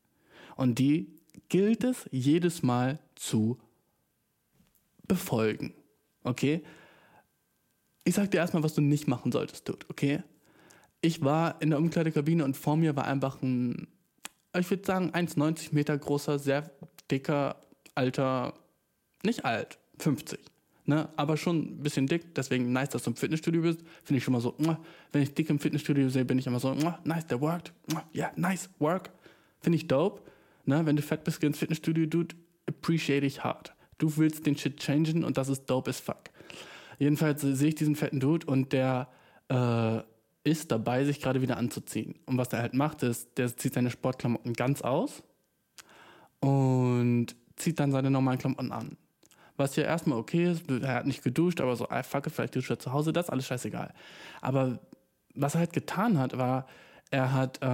[0.56, 1.16] Und die
[1.48, 3.58] gilt es jedes Mal zu
[5.08, 5.74] befolgen.
[6.24, 6.62] Okay?
[8.04, 10.24] Ich sag dir erstmal, was du nicht machen solltest, Dude, okay?
[11.02, 13.88] Ich war in der Umkleidekabine und vor mir war einfach ein,
[14.58, 16.72] ich würde sagen, 1,90 Meter großer, sehr
[17.10, 17.56] dicker,
[17.96, 18.54] alter,
[19.24, 20.40] nicht alt, 50.
[20.86, 21.08] Ne?
[21.18, 23.82] Aber schon ein bisschen dick, deswegen nice, dass du im Fitnessstudio bist.
[24.04, 24.56] Finde ich schon mal so,
[25.12, 27.72] wenn ich dick im Fitnessstudio sehe, bin ich immer so, nice, der worked.
[27.92, 29.12] Ja, yeah, nice, work.
[29.62, 30.22] Finde ich dope.
[30.66, 30.86] Ne?
[30.86, 32.36] Wenn du fett bist, geh ins Fitnessstudio, dude,
[32.68, 33.76] appreciate ich hart.
[34.00, 36.24] Du willst den Shit changen und das ist dope as fuck.
[37.00, 39.08] Jedenfalls sehe ich diesen fetten Dude und der
[39.48, 40.02] äh,
[40.44, 42.16] ist dabei, sich gerade wieder anzuziehen.
[42.26, 45.24] Und was er halt macht, ist, der zieht seine Sportklamotten ganz aus
[46.42, 48.98] und zieht dann seine normalen Klamotten an.
[49.58, 52.70] Was ja erstmal okay ist, er hat nicht geduscht, aber so, ah, fuck vielleicht duscht
[52.70, 53.94] er zu Hause, das ist alles scheißegal.
[54.42, 54.80] Aber
[55.36, 56.68] was er halt getan hat, war,
[57.12, 57.66] er hat, äh,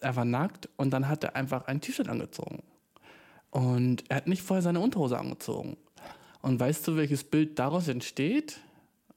[0.00, 2.62] er war nackt und dann hat er einfach ein T-Shirt angezogen.
[3.50, 5.76] Und er hat nicht vorher seine Unterhose angezogen.
[6.40, 8.60] Und weißt du, welches Bild daraus entsteht?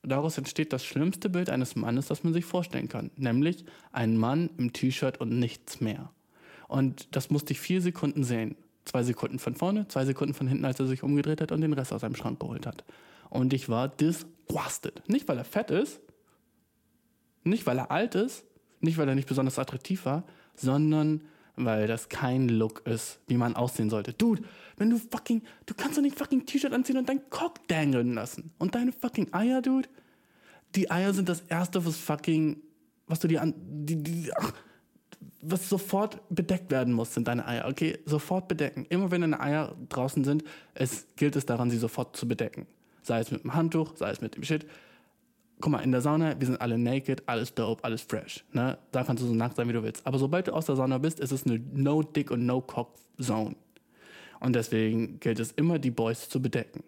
[0.05, 3.11] Daraus entsteht das schlimmste Bild eines Mannes, das man sich vorstellen kann.
[3.15, 6.11] Nämlich ein Mann im T-Shirt und nichts mehr.
[6.67, 8.55] Und das musste ich vier Sekunden sehen.
[8.85, 11.73] Zwei Sekunden von vorne, zwei Sekunden von hinten, als er sich umgedreht hat und den
[11.73, 12.83] Rest aus seinem Schrank geholt hat.
[13.29, 15.01] Und ich war disgusted.
[15.07, 15.99] Nicht, weil er fett ist,
[17.43, 18.45] nicht, weil er alt ist,
[18.81, 20.23] nicht, weil er nicht besonders attraktiv war,
[20.55, 21.21] sondern
[21.55, 24.13] weil das kein Look ist, wie man aussehen sollte.
[24.13, 24.43] Dude,
[24.77, 28.51] wenn du fucking, du kannst doch nicht fucking T-Shirt anziehen und deinen Cock dangeln lassen.
[28.57, 29.87] Und deine fucking Eier, Dude,
[30.75, 32.61] die Eier sind das erste, was fucking,
[33.07, 34.53] was du dir an, die, die, ach,
[35.41, 37.67] was sofort bedeckt werden muss, sind deine Eier.
[37.67, 38.85] Okay, sofort bedecken.
[38.89, 42.67] Immer wenn deine Eier draußen sind, es gilt es daran, sie sofort zu bedecken.
[43.03, 44.65] Sei es mit dem Handtuch, sei es mit dem Shit.
[45.61, 48.43] Guck mal, in der Sauna, wir sind alle naked, alles dope, alles fresh.
[48.51, 48.77] Ne?
[48.91, 50.05] Da kannst du so nackt sein, wie du willst.
[50.05, 53.55] Aber sobald du aus der Sauna bist, ist es eine No-Dick- und No-Cock-Zone.
[54.41, 56.83] Und deswegen gilt es immer, die Boys zu bedecken.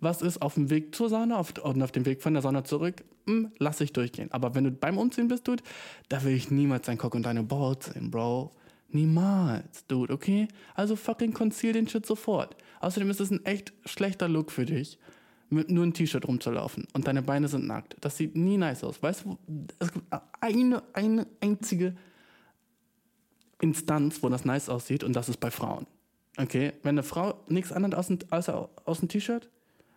[0.00, 2.64] Was ist auf dem Weg zur Sauna auf, und auf dem Weg von der Sauna
[2.64, 3.04] zurück?
[3.26, 4.30] Hm, lass ich durchgehen.
[4.32, 5.62] Aber wenn du beim Umziehen bist, Dude,
[6.08, 8.50] da will ich niemals deinen Cock und deine Balls sehen, Bro.
[8.90, 10.48] Niemals, Dude, okay?
[10.74, 12.56] Also fucking conceal den Shit sofort.
[12.80, 14.98] Außerdem ist es ein echt schlechter Look für dich,
[15.52, 17.96] mit nur ein T-Shirt rumzulaufen und deine Beine sind nackt.
[18.00, 19.02] Das sieht nie nice aus.
[19.02, 19.38] Weißt du,
[19.78, 20.06] es gibt
[20.40, 21.94] eine, eine einzige
[23.60, 25.86] Instanz, wo das nice aussieht und das ist bei Frauen.
[26.38, 29.50] Okay, wenn eine Frau nichts anhat außer, außer aus dem T-Shirt,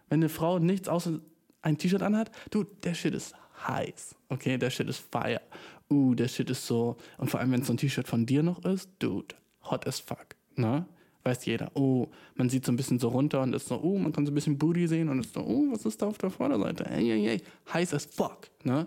[0.10, 1.20] wenn eine Frau nichts außer
[1.62, 3.34] ein T-Shirt anhat, du, der Shit ist
[3.68, 4.16] heiß.
[4.30, 5.42] Okay, der Shit ist fire.
[5.90, 6.98] Uh, der Shit ist so.
[7.18, 10.00] Und vor allem, wenn es so ein T-Shirt von dir noch ist, dude, hot as
[10.00, 10.36] fuck.
[10.56, 10.86] Ne?
[11.26, 11.72] Weiß jeder.
[11.74, 14.32] Oh, man sieht so ein bisschen so runter und ist so, oh, man kann so
[14.32, 16.86] ein bisschen Booty sehen und ist so, oh, was ist da auf der Vorderseite?
[16.86, 17.42] Ey, ey, ey.
[17.74, 18.52] Heiß as fuck.
[18.64, 18.86] Ne?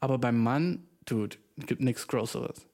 [0.00, 2.66] Aber beim Mann, dude, gibt nichts Größeres.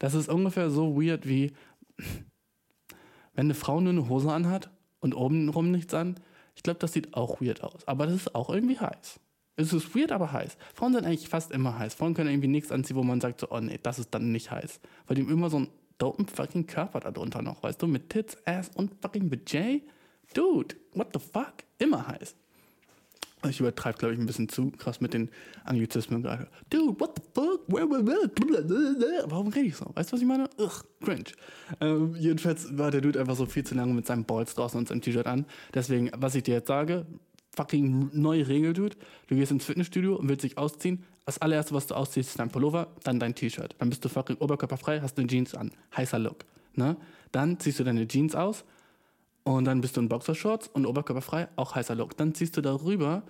[0.00, 1.52] Das ist ungefähr so weird wie,
[3.34, 6.16] wenn eine Frau nur eine Hose anhat und obenrum nichts an,
[6.56, 7.86] ich glaube, das sieht auch weird aus.
[7.86, 9.20] Aber das ist auch irgendwie heiß.
[9.54, 10.56] Es ist weird, aber heiß.
[10.74, 11.94] Frauen sind eigentlich fast immer heiß.
[11.94, 14.50] Frauen können irgendwie nichts anziehen, wo man sagt so, oh nee, das ist dann nicht
[14.50, 14.80] heiß.
[15.06, 15.68] Weil die immer so einen
[16.00, 17.86] dopen fucking Körper darunter noch, weißt du?
[17.86, 19.82] Mit Tits, Ass und fucking Budget.
[20.34, 21.54] Dude, what the fuck?
[21.78, 22.34] Immer heiß.
[23.48, 25.30] Ich übertreibe, glaube ich, ein bisschen zu krass mit den
[25.64, 26.46] Anglizismen gerade.
[26.68, 27.62] Dude, what the fuck?
[27.68, 29.86] Warum rede ich so?
[29.94, 30.50] Weißt du, was ich meine?
[30.58, 31.24] Ugh, cringe.
[31.80, 34.88] Ähm, jedenfalls war der Dude einfach so viel zu lange mit seinem Balls draußen und
[34.88, 35.46] seinem T-Shirt an.
[35.72, 37.06] Deswegen, was ich dir jetzt sage,
[37.56, 38.96] fucking neue Regel, Dude.
[39.28, 41.04] Du gehst ins Fitnessstudio und willst dich ausziehen.
[41.26, 43.76] Das allererste, was du ausziehst, ist dein Pullover, dann dein T-Shirt.
[43.78, 45.70] Dann bist du fucking oberkörperfrei, hast eine Jeans an.
[45.96, 46.44] Heißer Look.
[46.74, 46.96] Ne?
[47.32, 48.64] Dann ziehst du deine Jeans aus
[49.44, 52.16] und dann bist du in Boxershorts und oberkörperfrei, auch heißer Look.
[52.16, 53.22] Dann ziehst du darüber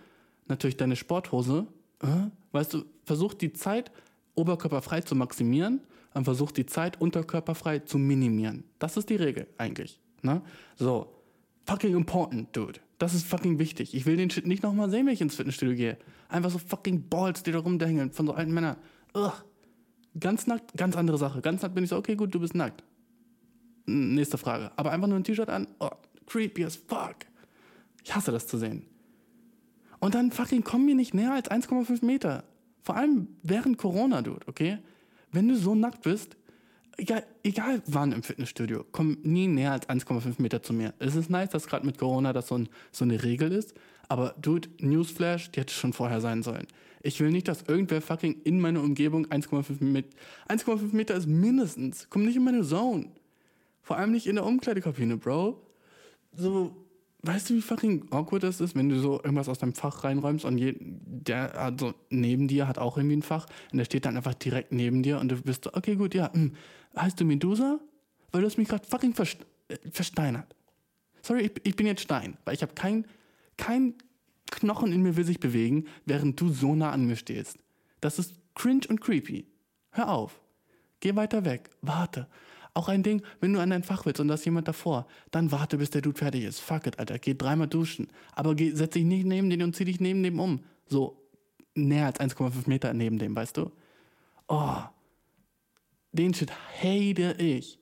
[0.49, 1.67] natürlich deine Sporthose.
[2.03, 2.07] Äh?
[2.53, 3.91] Weißt du, versuch die Zeit
[4.35, 5.81] oberkörperfrei zu maximieren
[6.15, 8.65] und versucht die Zeit unterkörperfrei zu minimieren.
[8.79, 10.01] Das ist die Regel eigentlich.
[10.23, 10.43] Ne?
[10.77, 11.15] So,
[11.67, 12.81] fucking important, dude.
[13.01, 13.95] Das ist fucking wichtig.
[13.95, 15.97] Ich will den Shit nicht nochmal sehen, wenn ich ins Fitnessstudio gehe.
[16.29, 18.77] Einfach so fucking Balls, die da rumdängeln von so alten Männern.
[19.15, 19.33] Ugh.
[20.21, 21.41] Ganz nackt, ganz andere Sache.
[21.41, 22.85] Ganz nackt bin ich so, okay, gut, du bist nackt.
[23.87, 24.71] Nächste Frage.
[24.77, 25.89] Aber einfach nur ein T-Shirt an, oh,
[26.27, 27.17] creepy as fuck.
[28.05, 28.85] Ich hasse das zu sehen.
[29.99, 32.45] Und dann fucking komm mir nicht näher als 1,5 Meter.
[32.83, 34.77] Vor allem während Corona, Dude, okay?
[35.33, 36.37] Wenn du so nackt bist,
[37.01, 40.95] egal, egal wann im Fitnessstudio, komm nie näher als 1,5 Meter zu mir.
[40.99, 43.75] Es ist nice, dass gerade mit Corona das so, ein, so eine Regel ist,
[44.09, 46.67] aber Dude, Newsflash, die hätte schon vorher sein sollen.
[47.03, 50.09] Ich will nicht, dass irgendwer fucking in meine Umgebung 1,5 Meter.
[50.49, 52.09] 1,5 Meter ist mindestens.
[52.11, 53.09] Komm nicht in meine Zone.
[53.83, 55.63] Vor allem nicht in der Umkleidekabine, Bro.
[56.35, 56.77] So,
[57.23, 60.45] weißt du, wie fucking awkward das ist, wenn du so irgendwas aus deinem Fach reinräumst
[60.45, 64.17] und je, der also neben dir hat auch irgendwie ein Fach und der steht dann
[64.17, 66.53] einfach direkt neben dir und du bist so, okay, gut, ja, hm,
[66.97, 67.81] heißt du Medusa?
[68.33, 70.55] Weil du hast mich gerade fucking verst äh, versteinert.
[71.23, 73.07] Sorry, ich, ich bin jetzt Stein, weil ich habe kein,
[73.57, 73.95] kein
[74.51, 77.59] Knochen in mir will sich bewegen, während du so nah an mir stehst.
[78.01, 79.47] Das ist cringe und creepy.
[79.93, 80.41] Hör auf.
[81.01, 81.71] Geh weiter weg.
[81.83, 82.27] Warte.
[82.73, 85.51] Auch ein Ding, wenn du an dein Fach willst und da ist jemand davor, dann
[85.51, 86.61] warte, bis der Dude fertig ist.
[86.61, 87.19] Fuck it, Alter.
[87.19, 88.09] Geh dreimal duschen.
[88.33, 90.61] Aber geh, setz dich nicht neben den und zieh dich neben dem um.
[90.87, 91.21] So
[91.75, 93.73] näher als 1,5 Meter neben dem, weißt du?
[94.49, 94.83] Oh.
[96.13, 96.51] Den Shit
[96.83, 97.79] hate ich.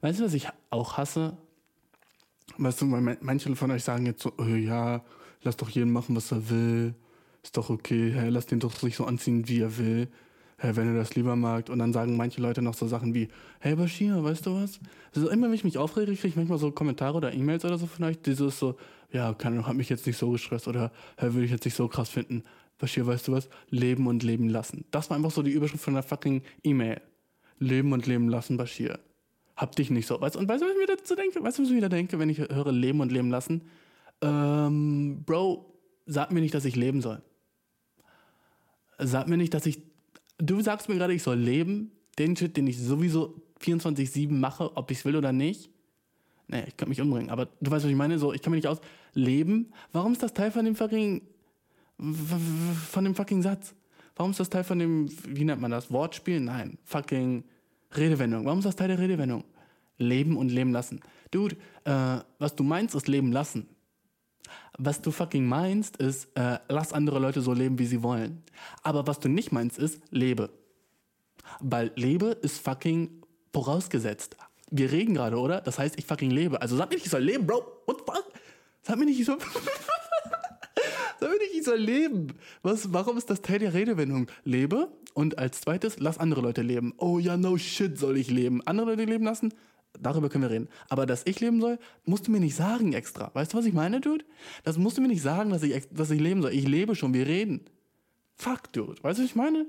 [0.00, 1.36] Weißt du, was ich auch hasse?
[2.58, 5.02] Weißt du, manche von euch sagen jetzt so, oh, ja,
[5.42, 6.94] lass doch jeden machen, was er will.
[7.42, 10.08] Ist doch okay, hey, lass den doch sich so anziehen, wie er will.
[10.58, 11.70] Hey, wenn er das lieber mag.
[11.70, 13.28] Und dann sagen manche Leute noch so Sachen wie,
[13.58, 14.78] hey Bashir, weißt du was?
[15.14, 17.86] Also immer wenn ich mich aufrege, kriege ich manchmal so Kommentare oder E-Mails oder so
[17.86, 18.76] von euch, dieses so,
[19.10, 21.74] ja, keine Ahnung, hat mich jetzt nicht so gestresst oder hey, würde ich jetzt nicht
[21.74, 22.44] so krass finden.
[22.82, 23.48] Bashir, weißt du was?
[23.70, 24.84] Leben und leben lassen.
[24.90, 27.00] Das war einfach so die Überschrift von der fucking E-Mail.
[27.60, 28.98] Leben und leben lassen, Bashir.
[29.56, 30.20] Hab dich nicht so.
[30.20, 31.40] Weißt, und weißt du, was ich mir dazu denke?
[31.44, 33.62] Weißt du, was ich wieder denke, wenn ich höre Leben und Leben lassen?
[34.20, 35.72] Ähm, Bro,
[36.06, 37.22] sag mir nicht, dass ich leben soll.
[38.98, 39.80] Sag mir nicht, dass ich.
[40.38, 41.92] Du sagst mir gerade, ich soll leben.
[42.18, 45.70] Den Shit, den ich sowieso 24-7 mache, ob ich es will oder nicht.
[46.48, 47.30] Nee, ich kann mich umbringen.
[47.30, 48.18] Aber du weißt, was ich meine?
[48.18, 48.80] So, ich kann mir nicht aus.
[49.14, 49.72] Leben?
[49.92, 51.22] Warum ist das Teil von dem fucking.
[52.90, 53.74] Von dem fucking Satz?
[54.16, 55.08] Warum ist das Teil von dem.
[55.26, 55.90] Wie nennt man das?
[55.90, 56.40] Wortspiel?
[56.40, 56.78] Nein.
[56.84, 57.44] Fucking.
[57.96, 58.44] Redewendung.
[58.44, 59.44] Warum ist das Teil der Redewendung?
[59.98, 61.00] Leben und leben lassen.
[61.30, 63.68] Dude, äh, was du meinst, ist leben lassen.
[64.78, 68.42] Was du fucking meinst, ist, äh, lass andere Leute so leben, wie sie wollen.
[68.82, 70.50] Aber was du nicht meinst, ist, lebe.
[71.60, 74.36] Weil lebe ist fucking vorausgesetzt.
[74.70, 75.60] Wir reden gerade, oder?
[75.60, 76.60] Das heißt, ich fucking lebe.
[76.60, 77.62] Also sag mir nicht, ich soll leben, Bro.
[77.86, 78.32] What the fuck?
[78.82, 79.38] Sag mir nicht, ich soll.
[81.28, 82.28] mir nicht, ich soll leben.
[82.62, 84.28] Was, warum ist das Teil der Redewendung?
[84.44, 86.94] Lebe und als zweites, lass andere Leute leben.
[86.98, 88.62] Oh ja, no shit, soll ich leben.
[88.66, 89.52] Andere Leute leben lassen?
[90.00, 90.68] Darüber können wir reden.
[90.88, 93.30] Aber dass ich leben soll, musst du mir nicht sagen extra.
[93.34, 94.24] Weißt du, was ich meine, Dude?
[94.64, 96.52] Das musst du mir nicht sagen, dass ich, dass ich leben soll.
[96.52, 97.60] Ich lebe schon, wir reden.
[98.36, 99.02] Fuck, Dude.
[99.02, 99.66] Weißt du, was ich meine?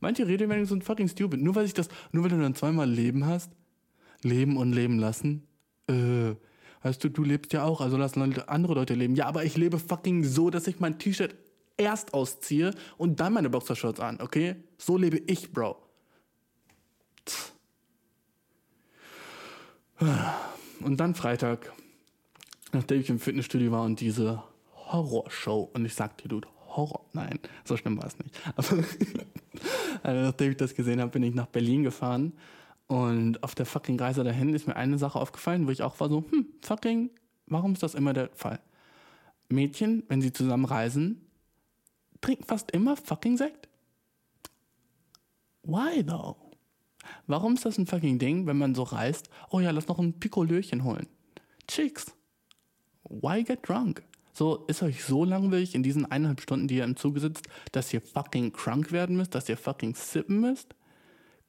[0.00, 1.40] Manche Redewendungen sind fucking stupid.
[1.40, 3.52] Nur weil ich das, nur weil du dann zweimal Leben hast,
[4.22, 5.46] leben und leben lassen.
[5.88, 6.34] Äh,
[6.82, 9.14] weißt du, du lebst ja auch, also lass Leute, andere Leute leben.
[9.14, 11.34] Ja, aber ich lebe fucking so, dass ich mein T-Shirt
[11.76, 14.56] erst ausziehe und dann meine Boxershorts an, okay?
[14.78, 15.76] So lebe ich, Bro.
[20.80, 21.72] Und dann Freitag,
[22.72, 24.42] nachdem ich im Fitnessstudio war und diese
[24.74, 28.34] Horrorshow, und ich sagte, Dude, Horror, nein, so schlimm war es nicht.
[28.56, 28.76] Aber also,
[30.04, 32.32] nachdem ich das gesehen habe, bin ich nach Berlin gefahren
[32.90, 36.08] und auf der fucking Reise dahin ist mir eine Sache aufgefallen, wo ich auch war
[36.08, 37.10] so, hm, fucking,
[37.46, 38.58] warum ist das immer der Fall?
[39.48, 41.24] Mädchen, wenn sie zusammen reisen,
[42.20, 43.68] trinken fast immer fucking Sekt.
[45.62, 46.34] Why though?
[47.28, 49.30] Warum ist das ein fucking Ding, wenn man so reist?
[49.50, 51.06] Oh ja, lass noch ein Pikolöchen holen.
[51.68, 52.06] Chicks,
[53.04, 54.02] why get drunk?
[54.32, 57.94] So, ist euch so langweilig in diesen eineinhalb Stunden, die ihr im Zuge sitzt, dass
[57.94, 60.74] ihr fucking crunk werden müsst, dass ihr fucking sippen müsst?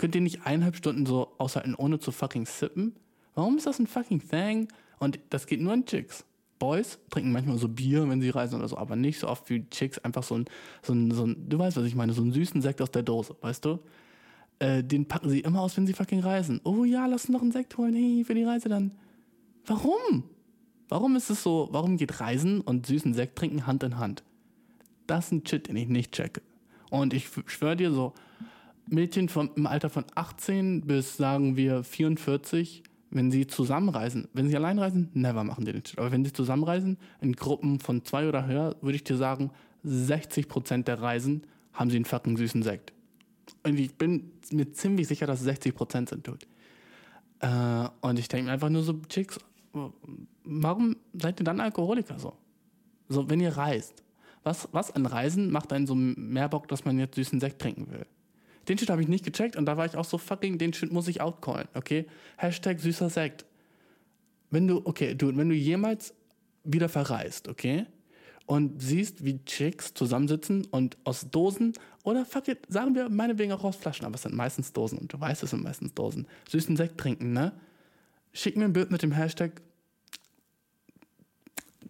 [0.02, 2.96] Könnt ihr nicht eineinhalb Stunden so aushalten, ohne zu fucking sippen?
[3.36, 4.68] Warum ist das ein fucking Thing?
[4.98, 6.26] Und das geht nur an Chicks.
[6.58, 9.64] Boys trinken manchmal so Bier, wenn sie reisen oder so, aber nicht so oft wie
[9.70, 10.00] Chicks.
[10.00, 10.46] Einfach so ein,
[10.82, 13.04] so ein, so ein du weißt, was ich meine, so einen süßen Sekt aus der
[13.04, 13.78] Dose, weißt du?
[14.58, 16.62] Äh, den packen sie immer aus, wenn sie fucking reisen.
[16.64, 18.98] Oh ja, lass uns noch einen Sekt holen, hey, für die Reise dann.
[19.68, 20.24] Warum?
[20.90, 24.24] Warum ist es so, warum geht Reisen und süßen Sekt trinken Hand in Hand?
[25.06, 26.42] Das ist ein Shit, den ich nicht checke.
[26.90, 28.16] Und ich schwöre dir so,
[28.92, 34.56] Mädchen vom, im Alter von 18 bis, sagen wir, 44, wenn sie zusammenreisen, wenn sie
[34.56, 35.98] allein reisen, never machen die den Shit.
[35.98, 39.52] Aber wenn sie zusammenreisen, in Gruppen von zwei oder höher, würde ich dir sagen,
[39.86, 42.94] 60% der Reisen haben sie einen fucking süßen Sekt.
[43.64, 46.46] Und ich bin mir ziemlich sicher, dass es 60% sind, Dude.
[47.40, 49.40] Äh, und ich denke mir einfach nur so, Chicks,
[50.44, 52.34] warum seid ihr dann Alkoholiker so?
[53.10, 54.04] So, wenn ihr reist.
[54.44, 57.92] Was, was an Reisen macht einen so mehr Bock, dass man jetzt süßen Sekt trinken
[57.92, 58.06] will?
[58.68, 60.92] Den Shit habe ich nicht gecheckt und da war ich auch so fucking, den Shit
[60.92, 62.06] muss ich outcallen, okay?
[62.38, 63.46] Hashtag süßer Sekt.
[64.50, 66.14] Wenn du, okay, du, wenn du jemals
[66.64, 67.86] wieder verreist, okay?
[68.46, 73.64] Und siehst, wie Chicks zusammensitzen und aus Dosen oder fuck it, sagen wir meinetwegen auch
[73.64, 76.28] aus Flaschen, aber es sind meistens Dosen und du weißt, es sind meistens Dosen.
[76.50, 77.54] Süßen Sekt trinken, ne?
[78.34, 79.62] Schick mir ein Bild mit dem Hashtag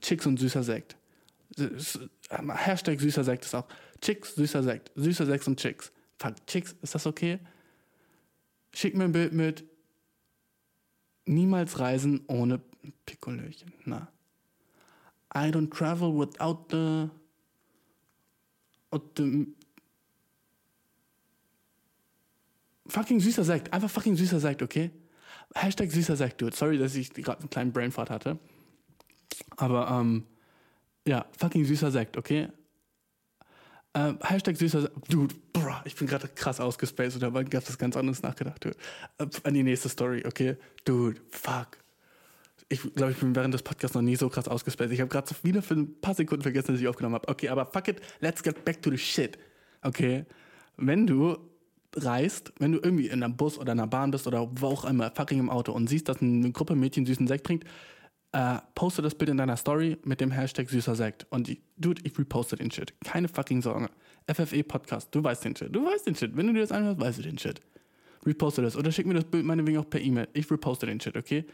[0.01, 0.95] Chicks und süßer Sekt.
[2.29, 3.67] Hashtag süßer Sekt ist auch
[4.01, 4.91] Chicks, süßer Sekt.
[4.95, 5.91] Süßer Sekt und Chicks.
[6.21, 7.39] Fuck, Chicks, ist das okay?
[8.73, 9.63] Schick mir ein Bild mit
[11.25, 12.61] Niemals reisen ohne
[13.07, 13.73] Pikolöchen.
[13.85, 14.07] Na.
[15.33, 17.09] I don't travel without the,
[18.91, 19.47] without the
[22.87, 23.73] fucking süßer Sekt.
[23.73, 24.91] Einfach fucking süßer Sekt, okay?
[25.55, 26.55] Hashtag süßer Sekt, dude.
[26.55, 28.37] Sorry, dass ich gerade einen kleinen Brainfart hatte.
[29.57, 30.27] Aber, ähm,
[31.07, 32.49] ja, fucking süßer Sekt, okay?
[33.93, 34.89] Ähm, Hashtag süßer.
[35.09, 38.75] Dude, bruh, ich bin gerade krass ausgespaced und dabei gab es ganz anderes nachgedacht, dude.
[39.17, 40.57] Äh, an die nächste Story, okay?
[40.85, 41.77] Dude, fuck.
[42.69, 44.93] Ich glaube, ich bin während des Podcasts noch nie so krass ausgespaced.
[44.93, 47.27] Ich habe gerade so wieder für ein paar Sekunden vergessen, dass ich aufgenommen habe.
[47.27, 49.37] Okay, aber fuck it, let's get back to the shit.
[49.81, 50.25] Okay?
[50.77, 51.37] Wenn du
[51.97, 55.11] reist, wenn du irgendwie in einem Bus oder einer Bahn bist oder wo auch immer,
[55.11, 57.67] fucking im Auto und siehst, dass eine Gruppe Mädchen süßen Sekt trinkt,
[58.33, 61.27] äh, poste das Bild in deiner Story mit dem Hashtag süßer Sekt.
[61.29, 62.93] Und dude, ich reposte den Shit.
[63.03, 63.89] Keine fucking Sorge.
[64.31, 65.75] FFE Podcast, du weißt den Shit.
[65.75, 66.35] Du weißt den Shit.
[66.35, 67.59] Wenn du dir das anhörst, weißt du den Shit.
[68.25, 68.75] Reposte das.
[68.75, 70.27] Oder schick mir das Bild meinetwegen auch per E-Mail.
[70.33, 71.45] Ich reposte den Shit, okay?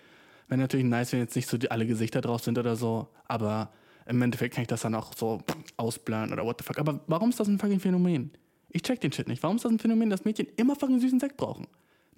[0.47, 3.07] Wäre natürlich nice, wenn jetzt nicht so die, alle Gesichter drauf sind oder so.
[3.25, 3.71] Aber
[4.05, 5.41] im Endeffekt kann ich das dann auch so
[5.77, 6.77] ausblenden oder what the fuck.
[6.77, 8.31] Aber warum ist das ein fucking Phänomen?
[8.69, 9.41] Ich check den Shit nicht.
[9.43, 11.67] Warum ist das ein Phänomen, dass Mädchen immer fucking süßen Sekt brauchen?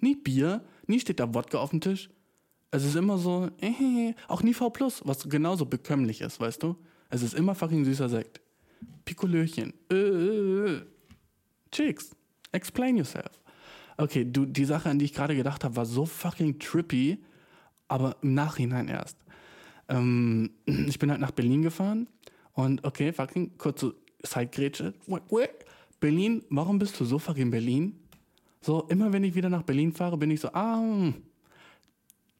[0.00, 2.10] Nie Bier, nie steht da Wodka auf dem Tisch.
[2.70, 4.72] Es ist immer so, äh, auch nie V+,
[5.04, 6.76] was genauso bekömmlich ist, weißt du?
[7.08, 8.40] Es ist immer fucking süßer Sekt.
[9.04, 9.74] Pikolöchen.
[9.90, 10.82] Äh, äh, äh.
[11.72, 12.14] Chicks,
[12.52, 13.40] explain yourself.
[13.96, 17.18] Okay, du, die Sache, an die ich gerade gedacht habe, war so fucking trippy,
[17.88, 19.16] aber im Nachhinein erst.
[19.88, 22.08] Ähm, ich bin halt nach Berlin gefahren
[22.54, 25.64] und okay, fucking kurze wait.
[25.98, 27.98] Berlin, warum bist du so fucking Berlin?
[28.62, 31.14] So, immer wenn ich wieder nach Berlin fahre, bin ich so, ah, hm,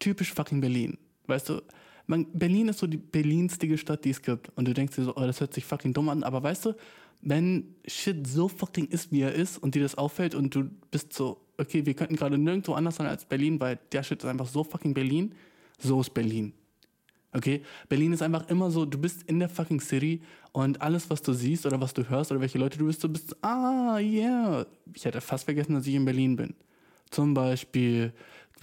[0.01, 0.99] typisch fucking Berlin.
[1.27, 1.63] Weißt du,
[2.07, 4.51] man, Berlin ist so die berlinstige Stadt, die es gibt.
[4.57, 6.25] Und du denkst dir so, oh, das hört sich fucking dumm an.
[6.25, 6.75] Aber weißt du,
[7.23, 11.13] wenn Shit so fucking ist, wie er ist und dir das auffällt und du bist
[11.13, 14.49] so, okay, wir könnten gerade nirgendwo anders sein als Berlin, weil der Shit ist einfach
[14.49, 15.35] so fucking Berlin,
[15.79, 16.53] so ist Berlin.
[17.33, 17.63] Okay?
[17.89, 20.21] Berlin ist einfach immer so, du bist in der fucking City
[20.53, 23.09] und alles, was du siehst oder was du hörst oder welche Leute du bist, du
[23.09, 24.67] bist, ah, yeah.
[24.95, 26.55] Ich hätte fast vergessen, dass ich in Berlin bin.
[27.11, 28.13] Zum Beispiel,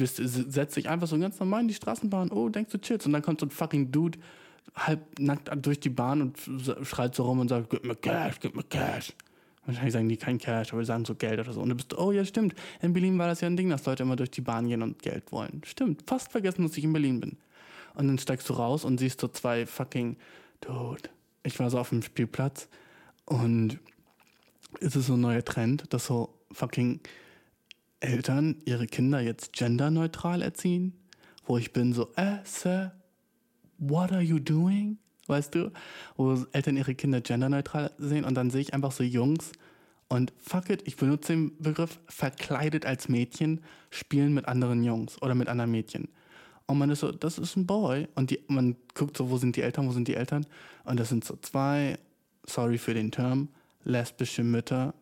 [0.06, 3.06] setzt dich einfach so ganz normal in die Straßenbahn, oh, denkst du, chillst.
[3.08, 4.20] Und dann kommt so ein fucking Dude
[4.76, 6.38] halb nackt durch die Bahn und
[6.84, 9.14] schreit so rum und sagt, gib mir Cash, gib mir Cash.
[9.66, 11.62] Wahrscheinlich sagen die kein Cash, aber die sagen so Geld oder so.
[11.62, 12.56] Und du bist, oh ja, stimmt.
[12.82, 15.02] In Berlin war das ja ein Ding, dass Leute immer durch die Bahn gehen und
[15.02, 15.62] Geld wollen.
[15.66, 17.38] Stimmt, fast vergessen, dass ich in Berlin bin.
[17.95, 20.16] Und dann steigst du raus und siehst so zwei fucking,
[20.62, 21.10] dude.
[21.43, 22.70] Ich war so auf dem Spielplatz
[23.26, 23.80] und
[24.80, 27.00] es ist so ein neuer Trend, dass so fucking
[28.00, 30.93] Eltern ihre Kinder jetzt genderneutral erziehen.
[31.45, 32.91] Wo ich bin so, äh, Sir,
[33.78, 34.98] what are you doing?
[35.28, 35.72] Weißt du?
[36.16, 39.52] Wo Eltern ihre Kinder genderneutral sehen und dann sehe ich einfach so Jungs
[40.10, 45.36] und fuck it, ich benutze den Begriff verkleidet als Mädchen, spielen mit anderen Jungs oder
[45.36, 46.08] mit anderen Mädchen.
[46.66, 48.08] Und man ist so, das ist ein Boy.
[48.16, 50.45] Und die, man guckt so, wo sind die Eltern, wo sind die Eltern?
[50.86, 51.98] Und das sind so zwei,
[52.45, 53.50] sorry für den Term,
[53.84, 54.93] lesbische Mütter,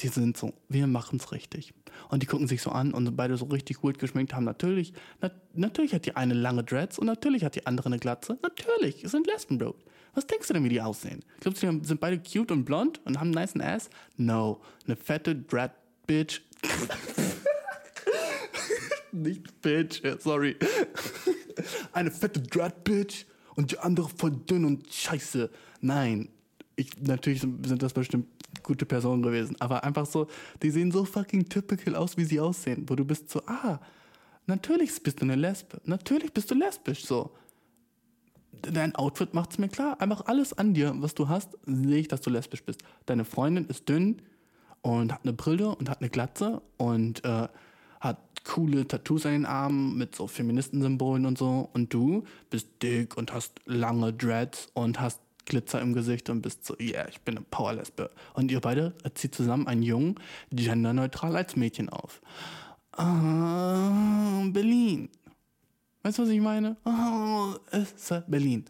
[0.00, 1.74] die sind so, wir machen's richtig.
[2.08, 4.44] Und die gucken sich so an und beide so richtig gut geschminkt haben.
[4.44, 8.38] Natürlich, na, natürlich hat die eine lange Dreads und natürlich hat die andere eine Glatze.
[8.42, 9.74] Natürlich, es sind Lesben, Bro.
[10.14, 11.24] Was denkst du denn, wie die aussehen?
[11.40, 13.90] Glaubst du, die sind beide cute und blond und haben einen nice Ass?
[14.16, 16.42] No, eine fette Dread-Bitch.
[19.12, 20.56] Nicht Bitch, sorry.
[21.92, 23.26] Eine fette Dread-Bitch
[23.56, 25.50] und die andere voll dünn und scheiße.
[25.82, 26.30] Nein,
[26.76, 28.31] ich, natürlich sind das bestimmt
[28.62, 30.26] gute Personen gewesen, aber einfach so,
[30.62, 33.80] die sehen so fucking typical aus, wie sie aussehen, wo du bist so, ah,
[34.46, 37.32] natürlich bist du eine Lesbe, natürlich bist du lesbisch, so.
[38.62, 42.20] Dein Outfit macht's mir klar, einfach alles an dir, was du hast, sehe ich, dass
[42.20, 42.82] du lesbisch bist.
[43.06, 44.22] Deine Freundin ist dünn
[44.82, 47.48] und hat eine Brille und hat eine Glatze und äh,
[48.00, 51.70] hat coole Tattoos an den Armen mit so Feministensymbolen und so.
[51.72, 56.64] Und du bist dick und hast lange Dreads und hast Glitzer im Gesicht und bist
[56.64, 58.10] so, yeah, ich bin eine Powerlesbe.
[58.34, 60.16] Und ihr beide zieht zusammen einen Jungen
[60.50, 62.20] genderneutral als Mädchen auf.
[62.92, 65.08] Ah, Berlin.
[66.02, 66.76] Weißt du, was ich meine?
[66.84, 68.64] Oh, es ist Berlin.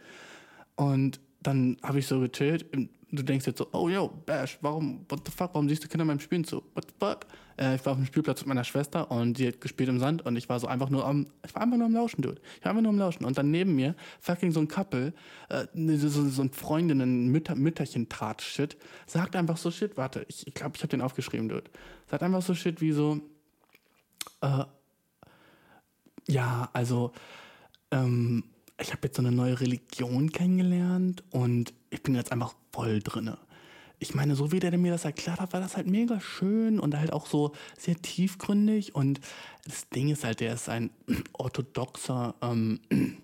[0.77, 2.67] Und dann habe ich so gechillt.
[3.15, 6.07] Du denkst jetzt so, oh yo, Bash, warum, what the fuck, warum siehst du Kinder
[6.07, 6.63] beim Spielen zu?
[6.73, 7.27] What the fuck?
[7.59, 10.25] Äh, ich war auf dem Spielplatz mit meiner Schwester und die hat gespielt im Sand
[10.25, 12.41] und ich war so einfach nur am, ich war einfach nur am Lauschen, Dude.
[12.59, 13.27] Ich war einfach nur am Lauschen.
[13.27, 15.13] Und dann neben mir fucking so ein Couple,
[15.51, 20.49] äh, so, so, so ein Freundinnen, Mütter, Mütterchen-Trat-Shit, sagt einfach so Shit, warte, ich glaube,
[20.49, 21.71] ich, glaub, ich habe den aufgeschrieben, Dude.
[22.11, 23.21] Sagt einfach so Shit wie so,
[24.41, 24.65] äh,
[26.29, 27.13] ja, also,
[27.91, 28.45] ähm,
[28.81, 33.39] ich habe jetzt so eine neue Religion kennengelernt und ich bin jetzt einfach voll drinne.
[33.99, 36.99] Ich meine, so wie der mir das erklärt hat, war das halt mega schön und
[36.99, 38.97] halt auch so sehr tiefgründig.
[38.97, 39.21] Und
[39.65, 40.91] das Ding ist halt, der ist ein
[41.35, 42.81] orthodoxer, ähm,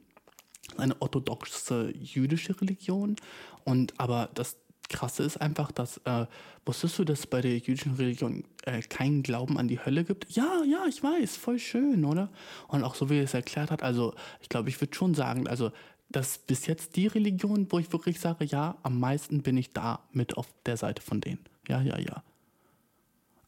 [0.76, 3.16] eine orthodoxe jüdische Religion.
[3.64, 4.56] Und aber das
[4.88, 6.26] Krasse ist einfach, dass, äh,
[6.64, 10.30] wusstest du, dass es bei der jüdischen Religion äh, keinen Glauben an die Hölle gibt?
[10.30, 12.30] Ja, ja, ich weiß, voll schön, oder?
[12.68, 15.46] Und auch so wie er es erklärt hat, also ich glaube, ich würde schon sagen,
[15.46, 15.72] also
[16.10, 19.72] das ist bis jetzt die Religion, wo ich wirklich sage, ja, am meisten bin ich
[19.72, 21.44] da mit auf der Seite von denen.
[21.68, 22.22] Ja, ja, ja.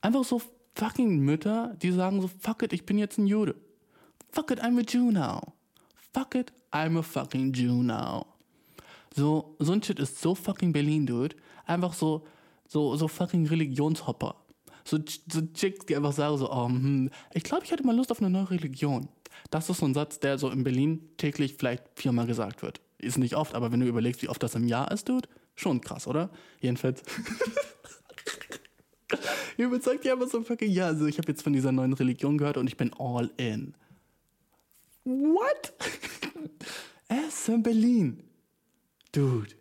[0.03, 0.43] Einfach so
[0.75, 3.55] fucking Mütter, die sagen so, fuck it, ich bin jetzt ein Jude.
[4.31, 5.55] Fuck it, I'm a Jew now.
[6.13, 8.27] Fuck it, I'm a fucking Jew now.
[9.15, 11.37] So, so ein Shit ist so fucking Berlin, dude.
[11.67, 12.27] Einfach so,
[12.69, 14.37] so, so fucking Religionshopper.
[14.85, 14.99] So,
[15.31, 18.21] so Chicks, die einfach sagen so, oh, hm, ich glaube, ich hätte mal Lust auf
[18.21, 19.09] eine neue Religion.
[19.51, 22.81] Das ist so ein Satz, der so in Berlin täglich vielleicht viermal gesagt wird.
[22.99, 25.81] Ist nicht oft, aber wenn du überlegst, wie oft das im Jahr ist, dude, schon
[25.81, 26.31] krass, oder?
[26.61, 27.03] Jedenfalls.
[29.57, 32.39] Ihr überzeugt ja aber so fucking, ja, also ich habe jetzt von dieser neuen Religion
[32.39, 33.75] gehört und ich bin all in.
[35.05, 35.73] What?
[37.09, 38.23] Es in Berlin.
[39.11, 39.57] Dude.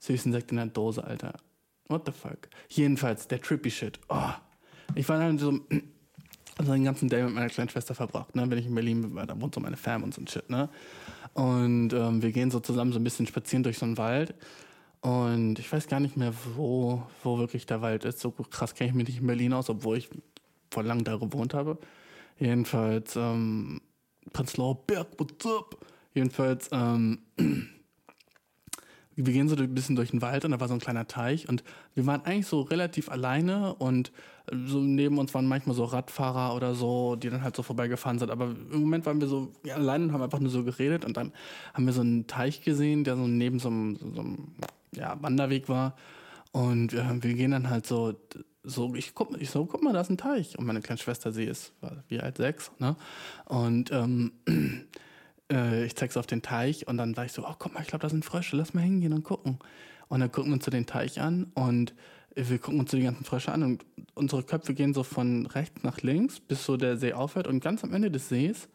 [0.00, 1.38] Süßen Sekt in der Dose, Alter.
[1.86, 2.48] What the fuck?
[2.68, 4.00] Jedenfalls, der trippy Shit.
[4.08, 4.32] Oh.
[4.96, 5.60] Ich war dann so,
[6.58, 8.50] also den ganzen Day mit meiner kleinen Schwester verbracht, ne?
[8.50, 10.68] Wenn ich in Berlin bin, da wohnt so meine Fam und so ein Shit, ne?
[11.34, 14.34] Und ähm, wir gehen so zusammen so ein bisschen spazieren durch so einen Wald.
[15.00, 18.18] Und ich weiß gar nicht mehr, wo, wo wirklich der Wald ist.
[18.18, 20.10] So krass kenne ich mich nicht in Berlin aus, obwohl ich
[20.72, 21.78] vor lang da gewohnt habe.
[22.38, 23.80] Jedenfalls, ähm,
[24.32, 25.76] Prenzlauer Berg, what's up?
[26.14, 27.20] Jedenfalls, ähm,
[29.26, 31.48] wir gehen so ein bisschen durch den Wald und da war so ein kleiner Teich
[31.48, 31.64] und
[31.94, 34.12] wir waren eigentlich so relativ alleine und
[34.66, 38.30] so neben uns waren manchmal so Radfahrer oder so, die dann halt so vorbeigefahren sind.
[38.30, 41.16] Aber im Moment waren wir so ja, alleine und haben einfach nur so geredet und
[41.16, 41.32] dann
[41.74, 44.52] haben wir so einen Teich gesehen, der so neben so einem, so einem
[44.94, 45.96] ja, Wanderweg war.
[46.52, 48.14] Und äh, wir gehen dann halt so,
[48.62, 50.56] so ich guck, ich so, guck mal, da ist ein Teich.
[50.56, 51.72] Und meine kleine Schwester, sie ist,
[52.08, 52.96] wie alt, sechs, ne?
[53.46, 54.32] Und ähm,
[55.50, 57.88] äh, ich zeig's auf den Teich und dann war ich so, oh, guck mal, ich
[57.88, 59.58] glaube, da sind Frösche, lass mal hingehen und gucken.
[60.08, 61.94] Und dann gucken wir uns so den Teich an und
[62.34, 63.84] wir gucken uns so die ganzen Frösche an und
[64.14, 67.46] unsere Köpfe gehen so von rechts nach links, bis so der See aufhört.
[67.46, 68.68] Und ganz am Ende des Sees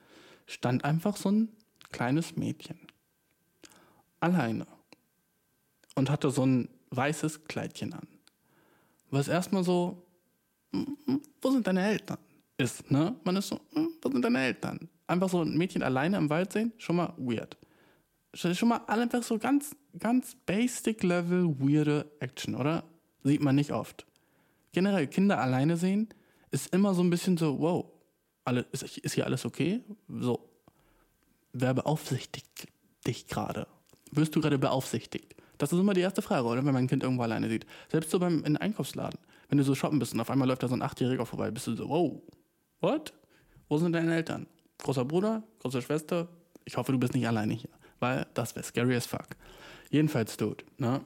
[0.47, 1.49] stand einfach so ein
[1.91, 2.78] kleines Mädchen.
[4.19, 4.67] Alleine.
[5.95, 8.07] Und hatte so ein weißes Kleidchen an.
[9.09, 10.03] Was erstmal so,
[10.74, 12.17] "Hm, hm, wo sind deine Eltern?
[12.57, 13.15] Ist, ne?
[13.24, 14.89] Man ist so, "Hm, wo sind deine Eltern?
[15.08, 17.58] Einfach so ein Mädchen alleine im Wald sehen, schon mal weird.
[18.34, 22.84] Schon mal einfach so ganz, ganz basic level weirde Action, oder?
[23.24, 24.06] Sieht man nicht oft.
[24.72, 26.10] Generell Kinder alleine sehen
[26.51, 27.86] ist immer so ein bisschen so, wow,
[28.43, 29.82] alle, ist, ist hier alles okay?
[30.08, 30.49] So,
[31.54, 32.68] wer beaufsichtigt
[33.06, 33.68] dich gerade?
[34.12, 35.36] Wirst du gerade beaufsichtigt?
[35.58, 36.58] Das ist immer die erste Frage, oder?
[36.58, 37.66] Wenn man ein Kind irgendwo alleine sieht.
[37.89, 39.20] Selbst so beim in Einkaufsladen.
[39.49, 41.68] Wenn du so shoppen bist und auf einmal läuft da so ein Achtjähriger vorbei, bist
[41.68, 42.22] du so, wow,
[42.82, 43.14] what?
[43.70, 44.47] Wo sind deine Eltern?
[44.80, 45.43] Großer Bruder?
[45.59, 46.28] Große Schwester?
[46.65, 47.69] Ich hoffe, du bist nicht alleine hier.
[47.99, 49.28] Weil das wäre scary as fuck.
[49.89, 51.01] Jedenfalls, Dude, ne?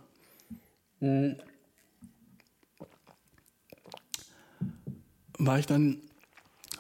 [5.38, 6.01] war ich dann,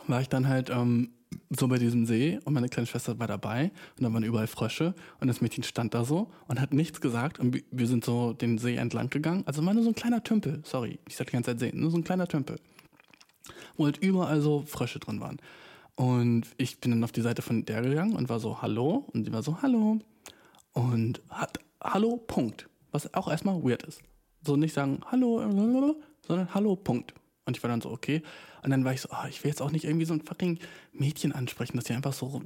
[0.07, 1.11] war ich dann halt ähm,
[1.49, 4.95] so bei diesem See und meine kleine Schwester war dabei und da waren überall Frösche
[5.19, 8.57] und das Mädchen stand da so und hat nichts gesagt und wir- sind so den
[8.57, 9.43] See entlang gegangen.
[9.45, 11.91] Also war nur so ein kleiner Tümpel, sorry, ich sag die ganze Zeit See, nur
[11.91, 12.59] so ein kleiner Tümpel,
[13.75, 15.37] wo halt überall so Frösche drin waren.
[15.97, 19.07] Und ich bin dann auf die Seite von der gegangen und war so, hallo?
[19.13, 19.99] Und sie war so, hallo.
[20.71, 22.69] Und hat, hallo, Punkt.
[22.91, 24.03] Was auch erstmal weird ist.
[24.45, 27.15] So nicht sagen, hallo, sondern hallo, Punkt.
[27.45, 28.21] Und ich war dann so, okay.
[28.61, 30.59] Und dann war ich so, ah, ich will jetzt auch nicht irgendwie so ein fucking
[30.93, 32.43] Mädchen ansprechen, dass sie einfach so.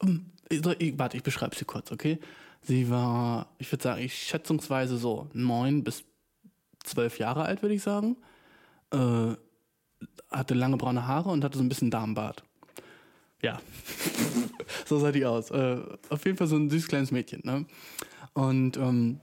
[0.00, 2.20] ähm, ich, warte, ich beschreibe sie kurz, okay?
[2.60, 6.04] Sie war, ich würde sagen, ich schätzungsweise so neun bis
[6.84, 8.16] zwölf Jahre alt, würde ich sagen.
[8.92, 9.34] Äh,
[10.30, 12.44] hatte lange braune Haare und hatte so ein bisschen Darmbart.
[13.42, 13.60] Ja.
[14.86, 15.50] so sah die aus.
[15.50, 17.42] Äh, auf jeden Fall so ein süßes kleines Mädchen.
[17.44, 17.66] Ne?
[18.32, 19.20] Und ähm,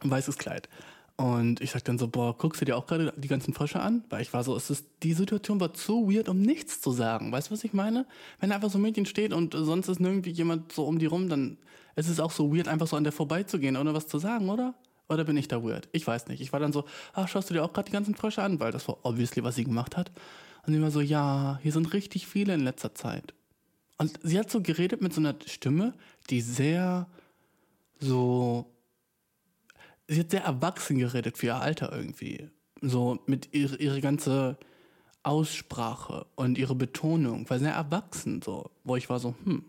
[0.00, 0.68] ein weißes Kleid.
[1.16, 4.04] Und ich sag dann so, boah, guckst du dir auch gerade die ganzen Frösche an?
[4.08, 7.30] Weil ich war so, es ist, die Situation war zu weird, um nichts zu sagen.
[7.30, 8.06] Weißt du, was ich meine?
[8.38, 11.28] Wenn einfach so ein Mädchen steht und sonst ist nirgendwie jemand so um die rum,
[11.28, 11.58] dann
[11.94, 14.74] ist es auch so weird, einfach so an der vorbeizugehen, ohne was zu sagen, oder?
[15.10, 15.90] Oder bin ich da weird?
[15.92, 16.40] Ich weiß nicht.
[16.40, 18.58] Ich war dann so, ach, schaust du dir auch gerade die ganzen Frösche an?
[18.58, 20.10] Weil das war obviously, was sie gemacht hat.
[20.66, 23.34] Und sie war so, ja, hier sind richtig viele in letzter Zeit.
[24.00, 25.92] Und sie hat so geredet mit so einer Stimme,
[26.30, 27.06] die sehr
[27.98, 28.64] so.
[30.08, 32.48] Sie hat sehr erwachsen geredet für ihr Alter irgendwie.
[32.80, 34.56] So mit ihre, ihre ganze
[35.22, 38.70] Aussprache und ihre Betonung war sehr erwachsen, so.
[38.84, 39.66] Wo ich war so, hm.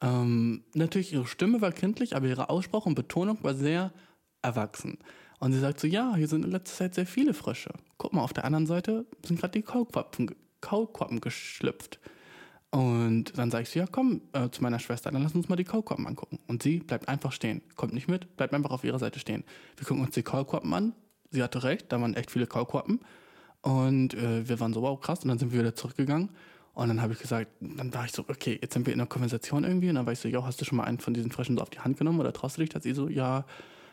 [0.00, 3.92] Ähm, natürlich, ihre Stimme war kindlich, aber ihre Aussprache und Betonung war sehr
[4.40, 4.96] erwachsen.
[5.38, 7.74] Und sie sagt so, ja, hier sind in letzter Zeit sehr viele Frösche.
[7.98, 12.00] Guck mal, auf der anderen Seite sind gerade die Kaulquappen, Kaulquappen geschlüpft.
[12.70, 15.64] Und dann sage ich ja, komm äh, zu meiner Schwester, dann lass uns mal die
[15.64, 16.38] Kaulquappen angucken.
[16.46, 19.42] Und sie bleibt einfach stehen, kommt nicht mit, bleibt einfach auf ihrer Seite stehen.
[19.76, 20.92] Wir gucken uns die Kaulquappen an.
[21.32, 23.00] Sie hatte recht, da waren echt viele Kaulquappen.
[23.62, 25.22] Und äh, wir waren so, wow, krass.
[25.22, 26.30] Und dann sind wir wieder zurückgegangen.
[26.74, 29.08] Und dann habe ich gesagt, dann war ich so, okay, jetzt sind wir in einer
[29.08, 29.88] Konversation irgendwie.
[29.88, 31.62] Und dann war ich so, ja, hast du schon mal einen von diesen Fröschen so
[31.62, 32.84] auf die Hand genommen oder traust du dich das?
[32.84, 33.44] Sie so, ja,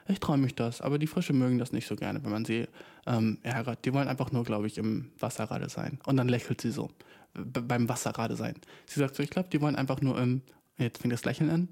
[0.07, 0.81] ich traue mich das.
[0.81, 2.67] Aber die Frösche mögen das nicht so gerne, wenn man sie
[3.07, 3.83] ähm, ärgert.
[3.85, 5.99] Die wollen einfach nur, glaube ich, im Wasser gerade sein.
[6.05, 6.91] Und dann lächelt sie so,
[7.37, 8.55] beim Wasser gerade sein.
[8.85, 10.41] Sie sagt so, ich glaube, die wollen einfach nur im,
[10.77, 11.67] jetzt fängt das Lächeln an,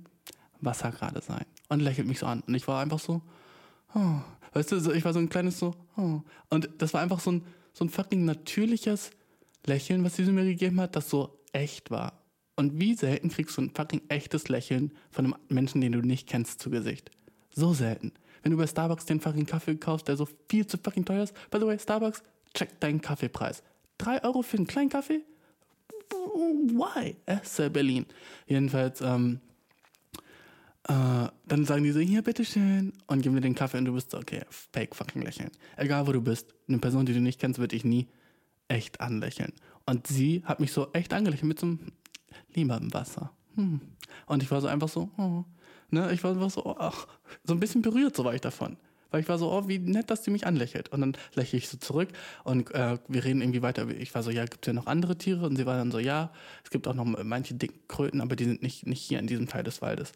[0.61, 1.45] Wasser gerade sein.
[1.69, 2.41] Und lächelt mich so an.
[2.41, 3.21] Und ich war einfach so,
[3.93, 4.21] oh.
[4.53, 6.21] weißt du, ich war so ein kleines so, oh.
[6.49, 7.43] Und das war einfach so ein,
[7.73, 9.11] so ein fucking natürliches
[9.65, 12.21] Lächeln, was sie mir gegeben hat, das so echt war.
[12.55, 16.27] Und wie selten kriegst du ein fucking echtes Lächeln von einem Menschen, den du nicht
[16.27, 17.11] kennst, zu Gesicht?
[17.53, 18.13] So selten.
[18.43, 21.33] Wenn du bei Starbucks den fucking Kaffee kaufst, der so viel zu fucking teuer ist.
[21.49, 23.63] By the way, Starbucks, check deinen Kaffeepreis.
[23.97, 25.23] Drei Euro für einen kleinen Kaffee?
[26.11, 27.15] Why?
[27.25, 28.05] Esse Berlin.
[28.47, 29.39] Jedenfalls, ähm,
[30.87, 34.11] äh, dann sagen die so, hier, bitteschön, und geben dir den Kaffee und du bist
[34.11, 35.51] so, okay, fake fucking lächeln.
[35.77, 36.53] Egal, wo du bist.
[36.67, 38.07] Eine Person, die du nicht kennst, wird dich nie
[38.67, 39.53] echt anlächeln.
[39.85, 41.79] Und sie hat mich so echt angelächelt mit so einem
[42.53, 43.31] Lieber im Wasser.
[43.55, 43.81] Hm.
[44.27, 45.43] Und ich war so einfach so, oh.
[45.89, 47.07] ne, ich war einfach so, ach,
[47.43, 48.77] so ein bisschen berührt, so war ich davon.
[49.15, 50.91] Weil ich war so, oh, wie nett, dass die mich anlächelt.
[50.91, 52.09] Und dann lächle ich so zurück
[52.43, 53.87] und äh, wir reden irgendwie weiter.
[53.87, 55.45] Ich war so, ja, gibt es ja noch andere Tiere?
[55.45, 56.33] Und sie war dann so, ja,
[56.65, 59.47] es gibt auch noch manche dicken Kröten, aber die sind nicht, nicht hier in diesem
[59.47, 60.11] Teil des Waldes.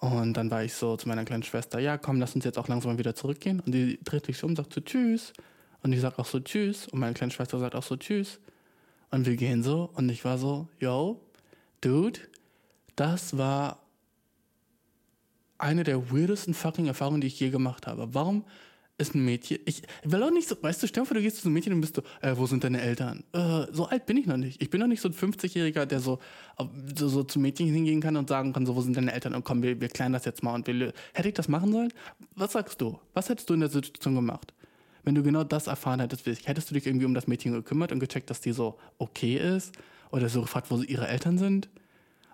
[0.00, 2.68] Und dann war ich so zu meiner kleinen Schwester, ja, komm, lass uns jetzt auch
[2.68, 3.60] langsam mal wieder zurückgehen.
[3.60, 5.32] Und die dreht sich um sagt so, tschüss.
[5.82, 6.88] Und ich sag auch so, tschüss.
[6.88, 8.38] Und meine kleine Schwester sagt auch so, tschüss.
[9.10, 9.88] Und wir gehen so.
[9.94, 11.18] Und ich war so, yo,
[11.80, 12.20] dude,
[12.96, 13.78] das war
[15.58, 18.08] eine der weirdesten fucking Erfahrungen, die ich je gemacht habe.
[18.12, 18.44] Warum
[18.98, 21.38] ist ein Mädchen, ich will auch nicht so, weißt du, stell dir vor, du gehst
[21.38, 23.24] zu einem Mädchen und bist so, äh, wo sind deine Eltern?
[23.32, 24.62] Äh, so alt bin ich noch nicht.
[24.62, 26.18] Ich bin noch nicht so ein 50-Jähriger, der so,
[26.94, 29.34] so, so zu Mädchen hingehen kann und sagen kann, so, wo sind deine Eltern?
[29.34, 30.54] Und komm, wir, wir klären das jetzt mal.
[30.54, 31.92] Und wir, hätte ich das machen sollen?
[32.34, 32.98] Was sagst du?
[33.12, 34.54] Was hättest du in der Situation gemacht?
[35.04, 38.00] Wenn du genau das erfahren hättest, hättest du dich irgendwie um das Mädchen gekümmert und
[38.00, 39.74] gecheckt, dass die so okay ist?
[40.10, 41.68] Oder so gefragt, wo ihre Eltern sind?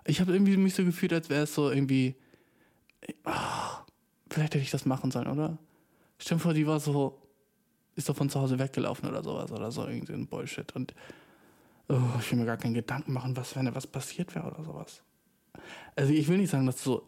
[0.05, 2.15] Ich habe irgendwie mich so gefühlt, als wäre es so irgendwie,
[3.25, 3.85] ah,
[4.29, 5.57] vielleicht hätte ich das machen sollen, oder?
[6.29, 7.19] Dir vor, die war so,
[7.95, 10.73] ist doch von zu Hause weggelaufen oder sowas oder so, irgendwie ein Bullshit.
[10.75, 10.93] Und
[11.89, 14.63] oh, ich will mir gar keinen Gedanken machen, was, wenn da was passiert wäre oder
[14.63, 15.01] sowas.
[15.95, 17.07] Also ich will nicht sagen, dass so,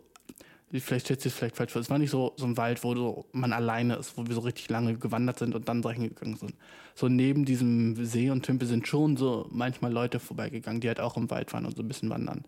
[0.71, 2.93] vielleicht stellt sich es vielleicht falsch vor, es war nicht so, so ein Wald, wo
[2.95, 6.35] so man alleine ist, wo wir so richtig lange gewandert sind und dann da hingegangen
[6.35, 6.53] sind.
[6.93, 11.17] So neben diesem See und Tümpel sind schon so manchmal Leute vorbeigegangen, die halt auch
[11.17, 12.43] im Wald waren und so ein bisschen wandern.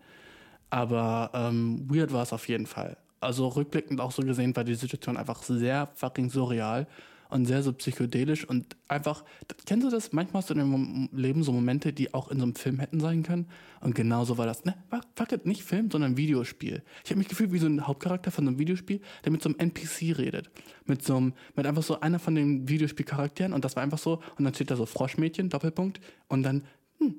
[0.70, 2.96] Aber ähm, weird war es auf jeden Fall.
[3.20, 6.86] Also rückblickend auch so gesehen war die Situation einfach sehr fucking surreal
[7.30, 9.24] und sehr so psychedelisch und einfach,
[9.66, 10.12] kennst du das?
[10.12, 13.00] Manchmal hast du in deinem Leben so Momente, die auch in so einem Film hätten
[13.00, 13.48] sein können.
[13.80, 14.64] Und genauso war das.
[14.64, 14.74] Ne,
[15.14, 16.82] fuck it, nicht Film, sondern Videospiel.
[17.04, 19.50] Ich habe mich gefühlt wie so ein Hauptcharakter von so einem Videospiel, der mit so
[19.50, 20.50] einem NPC redet.
[20.86, 24.22] Mit so einem, mit einfach so einer von den Videospielcharakteren und das war einfach so.
[24.38, 26.00] Und dann steht da so Froschmädchen, Doppelpunkt.
[26.28, 26.64] Und dann,
[26.98, 27.16] hm,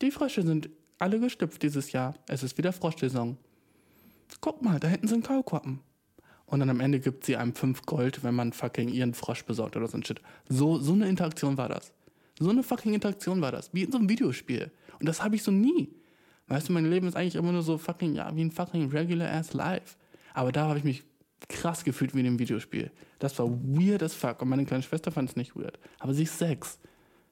[0.00, 2.14] die Frösche sind alle gestüpft dieses Jahr.
[2.28, 3.36] Es ist wieder Froschsaison.
[4.40, 5.80] Guck mal, da hinten sind Kaulquappen.
[6.46, 9.76] Und dann am Ende gibt sie einem 5 Gold, wenn man fucking ihren Frosch besorgt
[9.76, 10.20] oder so ein Shit.
[10.48, 11.92] So, so eine Interaktion war das.
[12.38, 13.72] So eine fucking Interaktion war das.
[13.72, 14.70] Wie in so einem Videospiel.
[15.00, 15.94] Und das habe ich so nie.
[16.48, 19.32] Weißt du, mein Leben ist eigentlich immer nur so fucking, ja, wie ein fucking regular
[19.32, 19.96] ass life.
[20.34, 21.04] Aber da habe ich mich
[21.48, 22.90] krass gefühlt wie in einem Videospiel.
[23.18, 24.42] Das war weird as fuck.
[24.42, 25.78] Und meine kleine Schwester fand es nicht weird.
[25.98, 26.78] Aber sie ist sechs.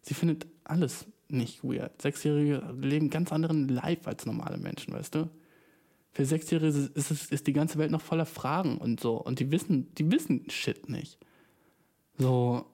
[0.02, 2.00] Sie findet alles nicht weird.
[2.00, 5.28] Sechsjährige leben ganz anderen Life als normale Menschen, weißt du?
[6.12, 9.16] Für Sechsjährige ist, ist, ist die ganze Welt noch voller Fragen und so.
[9.16, 11.18] Und die wissen, die wissen Shit nicht.
[12.18, 12.66] So,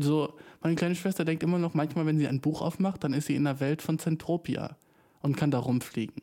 [0.00, 3.26] so, meine kleine Schwester denkt immer noch manchmal, wenn sie ein Buch aufmacht, dann ist
[3.26, 4.76] sie in der Welt von Zentropia.
[5.22, 6.22] und kann da rumfliegen.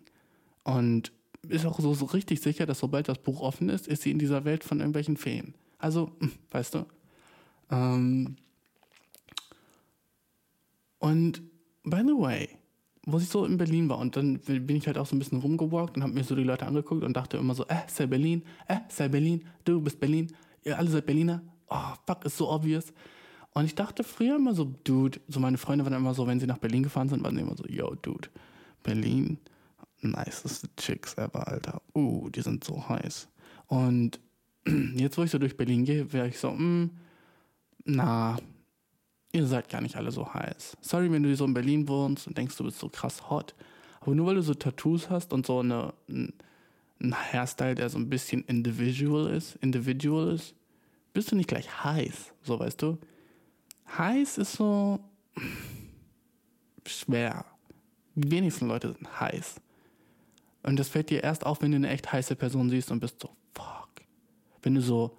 [0.63, 1.11] Und
[1.47, 4.19] ist auch so, so richtig sicher, dass sobald das Buch offen ist, ist sie in
[4.19, 5.55] dieser Welt von irgendwelchen Feen.
[5.77, 6.85] Also, hm, weißt du?
[7.69, 8.37] Ähm
[10.99, 11.41] und
[11.83, 12.49] by the way,
[13.05, 15.39] wo ich so in Berlin war und dann bin ich halt auch so ein bisschen
[15.39, 18.43] rumgewalkt und habe mir so die Leute angeguckt und dachte immer so, äh, sei Berlin,
[18.67, 20.31] äh, sei Berlin, du bist Berlin,
[20.63, 22.93] ihr alle seid Berliner, oh, fuck, ist so obvious.
[23.53, 26.47] Und ich dachte früher immer so, Dude, so meine Freunde waren immer so, wenn sie
[26.47, 28.29] nach Berlin gefahren sind, waren sie immer so, yo, Dude,
[28.81, 29.37] Berlin,
[30.01, 31.81] niceste Chicks ever, Alter.
[31.93, 33.27] Uh, die sind so heiß.
[33.67, 34.19] Und
[34.95, 36.89] jetzt, wo ich so durch Berlin gehe, wäre ich so, mm,
[37.85, 38.37] na,
[39.33, 40.77] ihr seid gar nicht alle so heiß.
[40.79, 43.53] Sorry, wenn du so in Berlin wohnst und denkst, du bist so krass hot.
[43.99, 46.33] Aber nur weil du so Tattoos hast und so eine, ein,
[47.01, 50.53] ein Hairstyle, der so ein bisschen individual ist, individual ist,
[51.13, 52.33] bist du nicht gleich heiß.
[52.43, 52.99] So, weißt du?
[53.97, 54.99] Heiß ist so
[56.85, 57.45] schwer.
[58.15, 59.55] Die wenigsten Leute sind heiß.
[60.61, 63.19] Und das fällt dir erst auf, wenn du eine echt heiße Person siehst und bist
[63.19, 63.89] so, fuck.
[64.61, 65.17] Wenn du so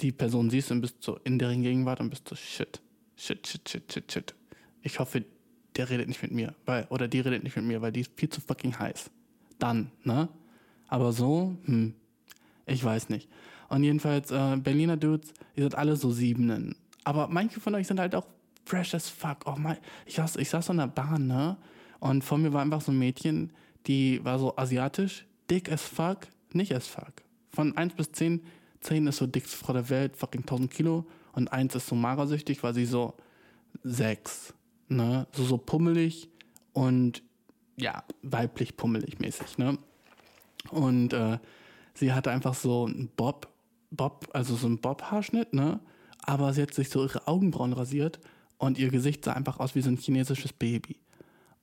[0.00, 2.80] die Person siehst und bist so in deren Gegenwart und bist so, shit,
[3.16, 4.34] shit, shit, shit, shit, shit.
[4.82, 5.24] Ich hoffe,
[5.76, 8.12] der redet nicht mit mir, weil, oder die redet nicht mit mir, weil die ist
[8.16, 9.10] viel zu fucking heiß.
[9.58, 10.28] Dann, ne?
[10.88, 11.94] Aber so, hm,
[12.66, 13.28] ich weiß nicht.
[13.68, 16.76] Und jedenfalls, äh, Berliner Dudes, ihr seid alle so Siebenen.
[17.02, 18.26] Aber manche von euch sind halt auch
[18.64, 19.38] fresh as fuck.
[19.46, 21.56] Oh mein, ich saß, ich saß so in der Bahn, ne?
[22.00, 23.52] Und vor mir war einfach so ein Mädchen,
[23.86, 27.12] die war so asiatisch, dick as fuck, nicht as fuck.
[27.50, 28.42] Von 1 bis 10,
[28.80, 31.06] 10 ist so dickste Frau der Welt, fucking 1000 Kilo.
[31.34, 33.14] Und 1 ist so magersüchtig, war sie so
[33.82, 34.54] 6.
[34.88, 35.26] Ne?
[35.32, 36.28] So, so pummelig
[36.72, 37.22] und
[37.76, 39.78] ja, weiblich pummelig mäßig, ne?
[40.70, 41.38] Und äh,
[41.94, 43.48] sie hatte einfach so einen Bob,
[43.90, 45.80] Bob, also so einen Bob-Haarschnitt, ne?
[46.22, 48.20] Aber sie hat sich so ihre Augenbrauen rasiert
[48.58, 50.98] und ihr Gesicht sah einfach aus wie so ein chinesisches Baby.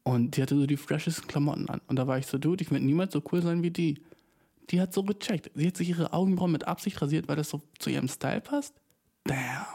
[0.04, 1.82] Und die hatte so die freshesten Klamotten an.
[1.88, 4.02] Und da war ich so, dude, ich werde niemals so cool sein wie die.
[4.70, 5.52] Die hat so gecheckt.
[5.56, 8.74] Sie hat sich ihre Augenbrauen mit Absicht rasiert, weil das so zu ihrem Style passt.
[9.24, 9.66] Damn.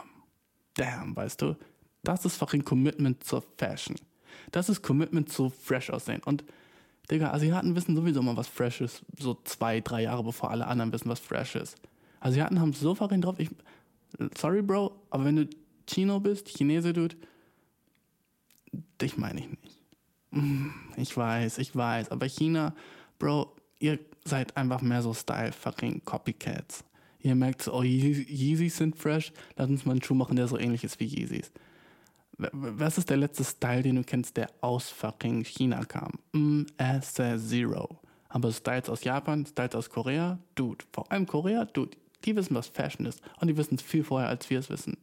[0.75, 1.57] Damn, weißt du?
[2.03, 3.97] Das ist fucking Commitment zur Fashion.
[4.53, 6.23] Das ist Commitment zu fresh aussehen.
[6.25, 6.45] Und,
[7.11, 9.03] Digga, Asiaten wissen sowieso mal, was fresh ist.
[9.19, 11.77] So zwei, drei Jahre bevor alle anderen wissen, was fresh ist.
[12.21, 13.37] Asiaten haben so fucking drauf.
[13.39, 13.51] Ich,
[14.37, 15.49] sorry, Bro, aber wenn du
[15.89, 17.17] Chino bist, Chinese, Dude,
[19.01, 19.77] dich meine ich nicht.
[20.33, 22.75] Mm, Ich weiß, ich weiß, aber China,
[23.19, 26.85] Bro, ihr seid einfach mehr so Style fucking Copycats.
[27.27, 30.57] Ihr merkt so, oh, Yeezys sind fresh, lass uns mal einen Schuh machen, der so
[30.57, 31.51] ähnlich ist wie Yeezys.
[32.39, 36.13] Was ist der letzte Style, den du kennst, der aus fucking China kam?
[36.33, 37.99] Mm, es ist Zero.
[38.29, 40.85] Aber Styles aus Japan, Styles aus Korea, Dude.
[40.93, 41.97] Vor allem Korea, Dude.
[42.25, 43.21] Die wissen, was Fashion ist.
[43.41, 44.97] Und die wissen es viel vorher, als wir es wissen.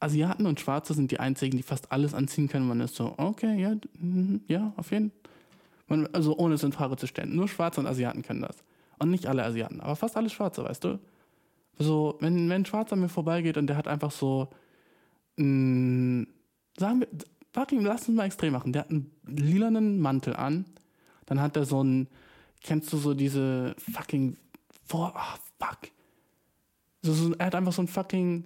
[0.00, 2.68] Asiaten und Schwarze sind die einzigen, die fast alles anziehen können.
[2.68, 5.12] Man ist so, okay, ja, mhm, ja, auf jeden
[5.88, 6.08] Fall.
[6.12, 7.34] Also ohne es in Frage zu stellen.
[7.34, 8.64] Nur Schwarze und Asiaten können das.
[8.98, 10.98] Und nicht alle Asiaten, aber fast alle Schwarze, weißt du?
[11.78, 14.48] So, wenn, wenn ein Schwarzer mir vorbeigeht und der hat einfach so,
[15.36, 16.26] mh,
[16.78, 17.08] sagen wir,
[17.52, 18.72] fucking, lass uns mal extrem machen.
[18.72, 20.64] Der hat einen lilanen Mantel an,
[21.26, 22.08] dann hat er so einen,
[22.62, 24.36] kennst du so diese fucking,
[24.92, 25.90] ah, fuck.
[27.02, 28.44] So, so, er hat einfach so ein fucking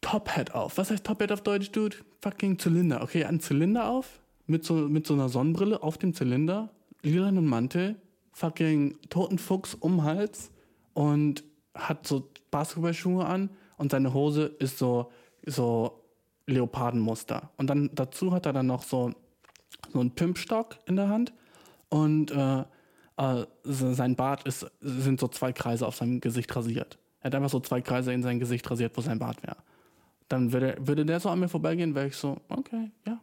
[0.00, 0.78] Top-Hat auf.
[0.78, 1.96] Was heißt Top-Hat auf Deutsch, Dude?
[2.22, 3.02] Fucking Zylinder.
[3.02, 6.70] Okay, einen Zylinder auf, mit so, mit so einer Sonnenbrille auf dem Zylinder,
[7.02, 7.96] lilanen Mantel,
[8.32, 10.50] fucking toten Fuchs um Hals
[10.94, 15.10] und hat so Basketballschuhe an und seine Hose ist so,
[15.46, 16.02] so
[16.46, 17.50] Leopardenmuster.
[17.56, 19.12] Und dann dazu hat er dann noch so,
[19.92, 21.32] so einen Pimpstock in der Hand
[21.88, 22.60] und äh,
[23.16, 26.98] äh, se- sein Bart ist, sind so zwei Kreise auf seinem Gesicht rasiert.
[27.20, 29.56] Er hat einfach so zwei Kreise in sein Gesicht rasiert, wo sein Bart wäre.
[30.28, 33.20] Dann würde, würde der so an mir vorbeigehen, wäre ich so, okay, ja.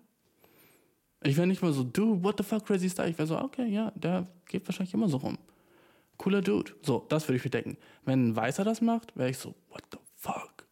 [1.28, 3.10] Ich wäre nicht mal so, dude, what the fuck, crazy style.
[3.10, 5.38] Ich wäre so, okay, ja, der geht wahrscheinlich immer so rum.
[6.18, 6.72] Cooler Dude.
[6.82, 7.78] So, das würde ich mir denken.
[8.06, 10.66] Wenn ein Weißer das macht, wäre ich so, what the fuck?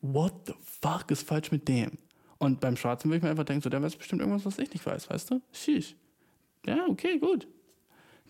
[0.00, 1.98] What the fuck ist falsch mit dem?
[2.38, 4.72] Und beim Schwarzen würde ich mir einfach denken, so, der weiß bestimmt irgendwas, was ich
[4.72, 5.42] nicht weiß, weißt du?
[5.52, 5.94] Sheesh.
[6.66, 7.46] Ja, okay, gut.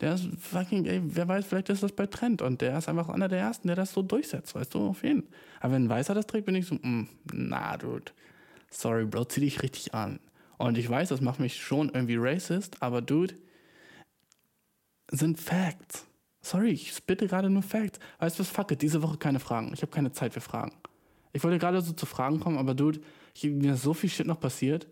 [0.01, 3.09] Der ist fucking, ey, wer weiß, vielleicht ist das bei Trend und der ist einfach
[3.09, 5.29] einer der ersten, der das so durchsetzt, weißt du, auf jeden.
[5.61, 8.11] Aber wenn ein Weißer das trägt, bin ich so, mm, na, dude.
[8.69, 10.19] Sorry, Bro, zieh dich richtig an.
[10.59, 13.35] Und ich weiß, das macht mich schon irgendwie racist, aber dude,
[15.11, 16.07] sind Facts.
[16.41, 17.99] Sorry, ich spitte gerade nur Facts.
[18.19, 19.73] Weißt du was, fuck it, diese Woche keine Fragen.
[19.73, 20.73] Ich habe keine Zeit für Fragen.
[21.33, 23.01] Ich wollte gerade so zu Fragen kommen, aber dude,
[23.35, 24.87] ich, mir ist so viel Shit noch passiert.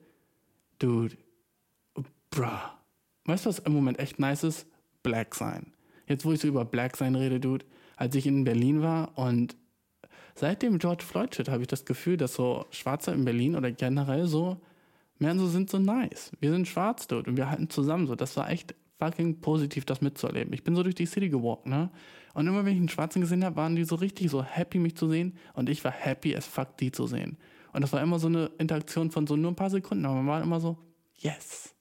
[0.79, 1.17] Dude,
[2.31, 2.47] bruh.
[3.25, 4.67] Weißt du, was im Moment echt nice ist?
[5.03, 5.73] Black sein.
[6.07, 7.65] Jetzt, wo ich so über Black sein rede, Dude,
[7.97, 9.57] als ich in Berlin war und
[10.35, 13.71] seit dem George Floyd Shit habe ich das Gefühl, dass so Schwarze in Berlin oder
[13.71, 14.61] generell so
[15.23, 16.33] Mehr sind so nice.
[16.41, 18.17] Wir sind schwarz dort und wir halten zusammen so.
[18.17, 20.53] Das war echt fucking positiv, das mitzuerleben.
[20.53, 21.91] Ich bin so durch die City gewalkt, ne?
[22.35, 24.97] Und immer wenn ich einen Schwarzen gesehen habe, waren die so richtig so happy, mich
[24.97, 25.37] zu sehen.
[25.55, 27.37] Und ich war happy as fuck, die zu sehen.
[27.73, 30.07] Und das war immer so eine Interaktion von so nur ein paar Sekunden.
[30.07, 30.77] Aber man war immer so,
[31.19, 31.73] yes.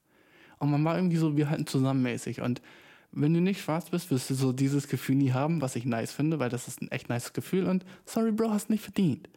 [0.60, 2.42] Und man war irgendwie so, wir halten zusammenmäßig.
[2.42, 2.62] Und
[3.12, 6.12] wenn du nicht schwarz bist, wirst du so dieses Gefühl nie haben, was ich nice
[6.12, 7.66] finde, weil das ist ein echt nice Gefühl.
[7.66, 9.30] Und sorry, Bro, hast nicht verdient.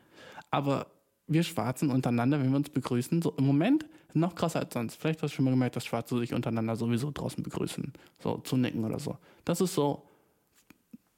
[0.51, 0.89] Aber
[1.27, 4.97] wir Schwarzen untereinander, wenn wir uns begrüßen, so im Moment noch krasser als sonst.
[4.97, 7.93] Vielleicht hast du schon mal gemerkt, dass Schwarze sich untereinander sowieso draußen begrüßen.
[8.23, 9.19] So zu nicken oder so.
[9.45, 10.09] Das ist so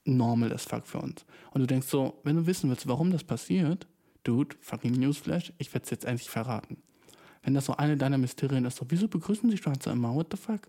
[0.05, 1.25] normal as fuck für uns.
[1.53, 3.87] Und du denkst so, wenn du wissen willst, warum das passiert,
[4.25, 6.79] Dude, fucking Newsflash, ich werde es jetzt endlich verraten.
[7.43, 10.15] Wenn das so eine deiner Mysterien ist, so, wieso begrüßen sich Schwarze immer?
[10.15, 10.63] What the fuck?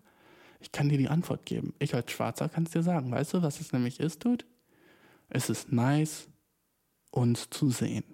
[0.60, 1.74] Ich kann dir die Antwort geben.
[1.78, 3.10] Ich als Schwarzer kann es dir sagen.
[3.10, 4.44] Weißt du, was es nämlich ist, Dude?
[5.28, 6.28] Es ist nice,
[7.10, 8.04] uns zu sehen.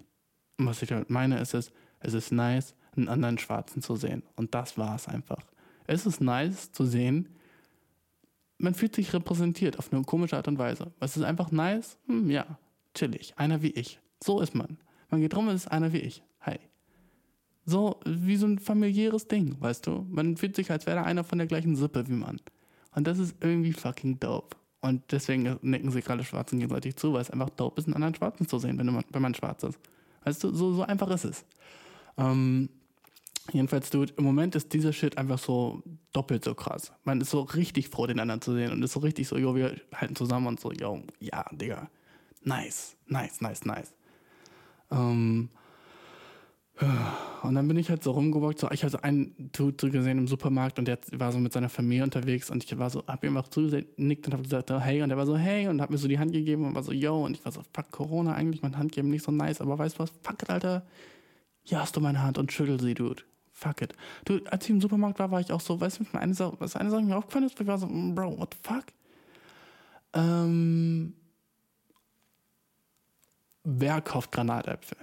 [0.59, 4.23] Und was ich damit meine, ist es, es ist nice, einen anderen Schwarzen zu sehen.
[4.37, 5.43] Und das war es einfach.
[5.87, 7.29] Es ist nice zu sehen,
[8.59, 10.93] man fühlt sich repräsentiert auf eine komische Art und Weise.
[11.01, 12.59] Es ist einfach nice, hm, ja,
[12.95, 14.01] chillig, einer wie ich.
[14.23, 14.79] So ist man.
[15.11, 16.23] Man geht rum und ist einer wie ich.
[16.41, 16.59] Hi.
[17.67, 20.07] So wie so ein familiäres Ding, weißt du?
[20.09, 22.41] Man fühlt sich, als wäre einer von der gleichen Sippe wie man.
[22.95, 24.57] Und das ist irgendwie fucking dope.
[24.81, 28.15] Und deswegen nicken sich gerade Schwarzen gegenseitig zu, weil es einfach dope ist, einen anderen
[28.15, 29.79] Schwarzen zu sehen, wenn man, wenn man schwarz ist.
[30.25, 31.45] Weißt du, so, so einfach ist es.
[32.19, 32.69] Ähm,
[33.53, 35.83] jedenfalls, Dude, im Moment ist dieser Shit einfach so
[36.13, 36.93] doppelt so krass.
[37.05, 39.55] Man ist so richtig froh, den anderen zu sehen und ist so richtig so, yo,
[39.55, 41.89] wir halten zusammen und so, yo, ja, Digga.
[42.43, 43.95] Nice, nice, nice, nice.
[44.91, 45.49] Ähm,
[47.43, 50.79] und dann bin ich halt so rumgewalkt, so, ich so einen Dude gesehen im Supermarkt
[50.81, 53.47] und der war so mit seiner Familie unterwegs und ich war so, hab ihm auch
[53.47, 56.09] zugenickt und hab gesagt, so, hey, und der war so, hey, und hat mir so
[56.09, 58.77] die Hand gegeben und war so, yo, und ich war so, fuck, Corona, eigentlich mein
[58.77, 60.85] Hand geben, nicht so nice, aber weißt du was, fuck Alter,
[61.63, 63.23] hier hast du meine Hand und schüttel sie, Dude.
[63.57, 63.95] Fuck it.
[64.25, 66.75] Du, als ich im Supermarkt war, war ich auch so, weißt du, eine Sache, was
[66.75, 68.85] eine Sache mir aufgefallen ist, ich war so, mm, Bro, what the fuck?
[70.13, 71.15] Ähm,
[73.63, 74.99] wer kauft Granatäpfel?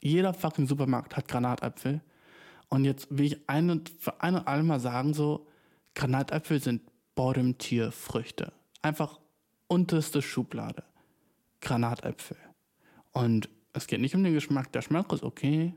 [0.00, 2.02] Jeder fucking Supermarkt hat Granatäpfel.
[2.68, 5.46] Und jetzt will ich ein und für ein und alle mal sagen, so,
[5.94, 6.82] Granatäpfel sind
[7.14, 8.52] Bottom-Tier-Früchte.
[8.82, 9.18] Einfach
[9.68, 10.84] unterste Schublade.
[11.62, 12.36] Granatäpfel.
[13.12, 14.70] Und es geht nicht um den Geschmack.
[14.72, 15.74] Der Geschmack ist okay.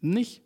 [0.00, 0.42] Nicht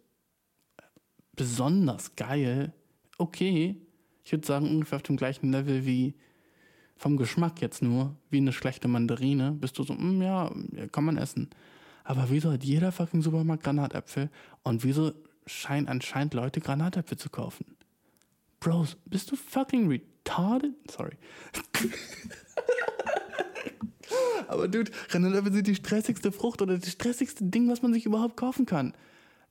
[1.37, 2.73] besonders geil.
[3.19, 3.77] Okay.
[4.25, 6.15] Ich würde sagen, ungefähr auf dem gleichen Level wie
[6.97, 9.53] vom Geschmack jetzt nur, wie eine schlechte Mandarine.
[9.53, 10.53] Bist du so, mm, ja,
[10.93, 11.51] kann man essen.
[12.05, 14.31] Aber wieso hat jeder fucking Supermarkt Granatäpfel
[14.63, 15.13] und wieso
[15.47, 17.77] scheinen anscheinend Leute Granatäpfel zu kaufen?
[18.61, 20.75] Bros, bist du fucking retarded?
[20.89, 21.17] Sorry.
[24.49, 28.37] Aber dude, Granatäpfel sind die stressigste Frucht oder das stressigste Ding, was man sich überhaupt
[28.37, 28.95] kaufen kann.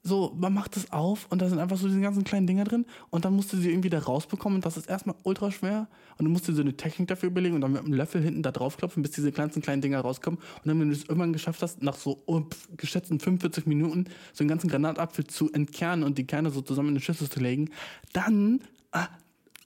[0.04, 2.86] So, man macht es auf und da sind einfach so diese ganzen kleinen Dinger drin
[3.12, 5.88] und dann musst du sie irgendwie da rausbekommen und das ist erstmal ultra schwer
[6.18, 8.42] und du musst dir so eine Technik dafür überlegen und dann mit einem Löffel hinten
[8.42, 11.62] da draufklopfen, bis diese ganzen kleinen Dinger rauskommen und dann, wenn du es irgendwann geschafft
[11.62, 12.42] hast, nach so oh,
[12.78, 16.96] geschätzten 45 Minuten so einen ganzen Granatapfel zu entkernen und die Kerne so zusammen in
[16.96, 17.70] eine Schüssel zu legen,
[18.12, 19.08] dann, ah,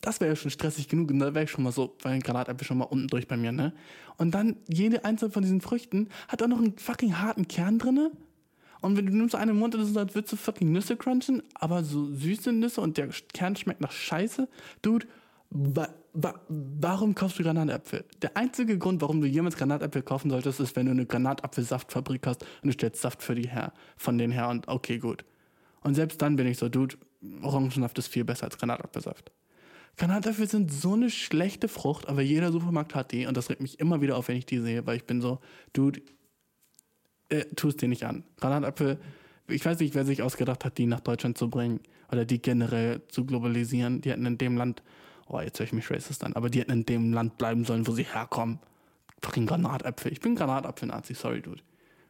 [0.02, 2.20] das wäre ja schon stressig genug und da wäre ich schon mal so, weil ein
[2.20, 3.72] Granatapfel schon mal unten durch bei mir, ne?
[4.18, 8.12] Und dann, jede einzelne von diesen Früchten hat auch noch einen fucking harten Kern drinne
[8.86, 11.42] und wenn du nimmst eine im Mund, das ist, als würdest du fucking Nüsse crunchen,
[11.56, 14.48] aber so süße Nüsse und der Kern schmeckt nach Scheiße.
[14.82, 15.08] Dude,
[15.50, 18.06] wa wa warum kaufst du Granatäpfel?
[18.22, 22.44] Der einzige Grund, warum du jemals Granatäpfel kaufen solltest, ist, wenn du eine Granatapfelsaftfabrik hast
[22.44, 25.26] und du stellst Saft für die her, von denen her und okay, gut.
[25.82, 26.96] Und selbst dann bin ich so, Dude,
[27.42, 29.32] Orangensaft ist viel besser als Granatapfelsaft.
[29.98, 33.80] Granatäpfel sind so eine schlechte Frucht, aber jeder Supermarkt hat die und das regt mich
[33.80, 35.40] immer wieder auf, wenn ich die sehe, weil ich bin so,
[35.74, 36.02] Dude,
[37.30, 38.24] äh, tu es dir nicht an.
[38.38, 39.00] Granatapfel,
[39.48, 41.80] ich weiß nicht, wer sich ausgedacht hat, die nach Deutschland zu bringen
[42.12, 44.02] oder die generell zu globalisieren.
[44.02, 44.84] Die hätten in dem Land,
[45.28, 47.88] oh, jetzt höre ich mich racist an, aber die hätten in dem Land bleiben sollen,
[47.88, 48.60] wo sie herkommen.
[49.22, 50.12] Fucking Granatäpfel.
[50.12, 51.62] Ich bin Granatapfel-Nazi, sorry, Dude.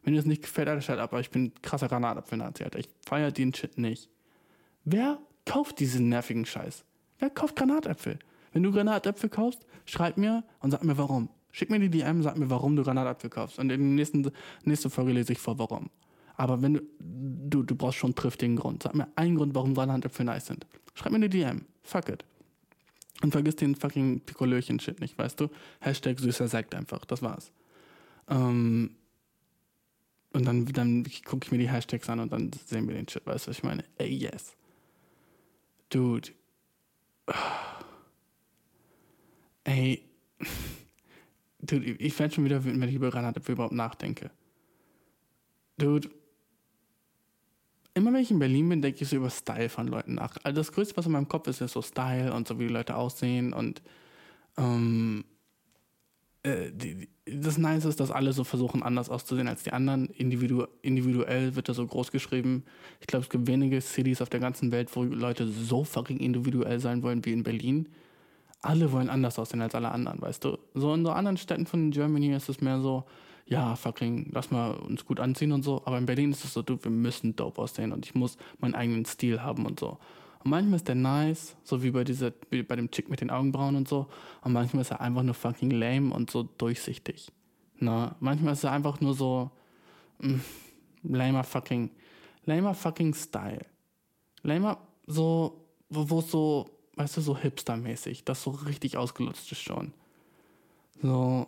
[0.03, 2.79] Wenn dir das nicht gefällt, Alter, shut up, aber ich bin krasser Granatapfel-Nazi, Alter.
[2.79, 4.09] Ich feiere den Shit nicht.
[4.83, 6.83] Wer kauft diesen nervigen Scheiß?
[7.19, 8.19] Wer kauft Granatäpfel?
[8.51, 11.29] Wenn du Granatäpfel kaufst, schreib mir und sag mir warum.
[11.55, 13.59] Schick mir die DM, sag mir, warum du Granatapfel kaufst.
[13.59, 14.29] Und in der nächsten
[14.65, 15.89] nächste Folge lese ich vor, warum.
[16.35, 18.83] Aber wenn du, du, du brauchst schon triftigen Grund.
[18.83, 20.67] Sag mir einen Grund, warum Granatäpfel nice sind.
[20.95, 21.63] Schreib mir eine DM.
[21.81, 22.25] Fuck it.
[23.21, 25.47] Und vergiss den fucking Pikolöchen-Shit nicht, weißt du?
[25.79, 27.05] Hashtag süßer Sekt einfach.
[27.05, 27.53] Das war's.
[28.27, 28.97] Ähm,
[30.33, 33.25] und dann, dann gucke ich mir die Hashtags an und dann sehen wir den Shit,
[33.25, 33.85] weißt du, was ich meine?
[33.97, 34.57] Ey, yes.
[35.89, 36.31] Dude.
[39.63, 40.03] Ey.
[41.59, 44.31] Dude, ich werde schon wieder wütend, wenn ich über Granatapfel überhaupt nachdenke.
[45.77, 46.09] Dude.
[47.93, 50.37] immer wenn ich in Berlin bin, denke ich so über Style von Leuten nach.
[50.43, 52.73] Also das Größte, was in meinem Kopf ist, ist so Style und so, wie die
[52.73, 53.81] Leute aussehen und
[54.57, 55.25] ähm,
[56.43, 60.07] äh, die, das Nice ist, dass alle so versuchen, anders auszusehen als die anderen.
[60.09, 62.63] Individu individuell wird da so groß geschrieben.
[63.01, 66.79] Ich glaube, es gibt wenige Cities auf der ganzen Welt, wo Leute so fucking individuell
[66.79, 67.89] sein wollen wie in Berlin.
[68.65, 70.57] Alle wollen anders aussehen als alle anderen, weißt du?
[70.73, 73.05] So in so anderen Städten von Germany ist es mehr so,
[73.45, 75.81] ja, fucking, lass mal uns gut anziehen und so.
[75.85, 78.75] Aber in Berlin ist es so, du, wir müssen dope aussehen und ich muss meinen
[78.75, 79.99] eigenen Stil haben und so.
[80.43, 83.29] Und manchmal ist der nice, so wie bei dieser, wie bei dem Chick mit den
[83.29, 84.07] Augenbrauen und so.
[84.41, 87.31] Und manchmal ist er einfach nur fucking lame und so durchsichtig.
[87.77, 89.51] Na, manchmal ist er einfach nur so
[90.19, 90.39] mh,
[91.03, 91.91] lamer fucking,
[92.45, 93.65] lamer fucking Style.
[94.43, 99.61] Lamer so, wo wo es so, weißt du, so hipstermäßig, das so richtig ausgelutscht ist
[99.61, 99.93] schon.
[101.01, 101.47] So.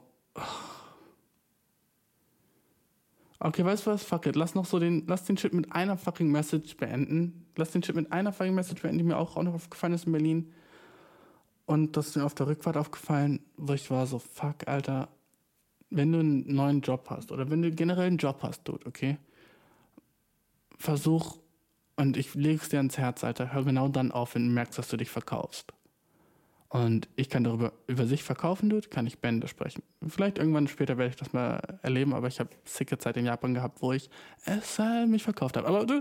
[3.39, 4.03] Okay, weißt du was?
[4.03, 4.35] Fuck it.
[4.35, 7.45] Lass noch so den, lass den Shit mit einer fucking Message beenden.
[7.55, 10.05] Lass den Shit mit einer fucking Message beenden, die mir auch, auch noch aufgefallen ist
[10.05, 10.53] in Berlin.
[11.65, 15.09] Und das ist mir auf der Rückfahrt aufgefallen, wo ich war so, fuck, Alter,
[15.89, 19.17] wenn du einen neuen Job hast oder wenn du generell einen Job hast, Dude, okay?
[20.77, 21.37] Versuch,
[21.97, 24.77] und ich lege es dir ans Herz, Alter, hör genau dann auf, wenn du merkst,
[24.77, 25.73] dass du dich verkaufst.
[26.69, 29.83] Und ich kann darüber über sich verkaufen, Dude, kann ich Bände sprechen.
[30.07, 33.53] Vielleicht irgendwann später werde ich das mal erleben, aber ich habe sicke Zeit in Japan
[33.53, 34.09] gehabt, wo ich
[34.45, 35.67] es äh, mich verkauft habe.
[35.67, 35.87] Aber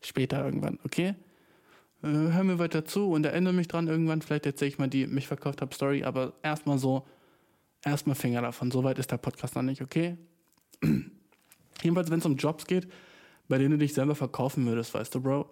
[0.00, 1.14] später irgendwann, okay?
[2.02, 4.22] Äh, hör mir weiter zu und erinnere mich dran irgendwann.
[4.22, 7.06] Vielleicht erzähle ich mal die mich verkauft habe Story, aber erstmal so,
[7.84, 8.70] erstmal Finger davon.
[8.70, 10.16] Soweit ist der Podcast noch nicht, okay?
[11.82, 12.88] Jedenfalls, wenn es um Jobs geht,
[13.52, 15.50] bei denen du dich selber verkaufen würdest, weißt du, Bro.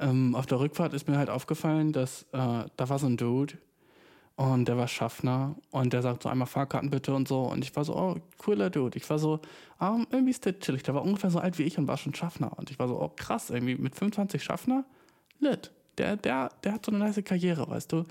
[0.00, 3.54] Ähm, auf der Rückfahrt ist mir halt aufgefallen, dass äh, da war so ein Dude
[4.34, 7.76] und der war Schaffner und der sagt so einmal Fahrkarten bitte und so und ich
[7.76, 8.98] war so, oh, cooler Dude.
[8.98, 9.38] Ich war so,
[9.78, 10.82] ah, irgendwie ist der chillig.
[10.82, 13.00] Der war ungefähr so alt wie ich und war schon Schaffner und ich war so,
[13.00, 14.84] oh krass, irgendwie mit 25 Schaffner,
[15.38, 15.70] lit.
[15.96, 18.04] Der, der, der hat so eine nice Karriere, weißt du.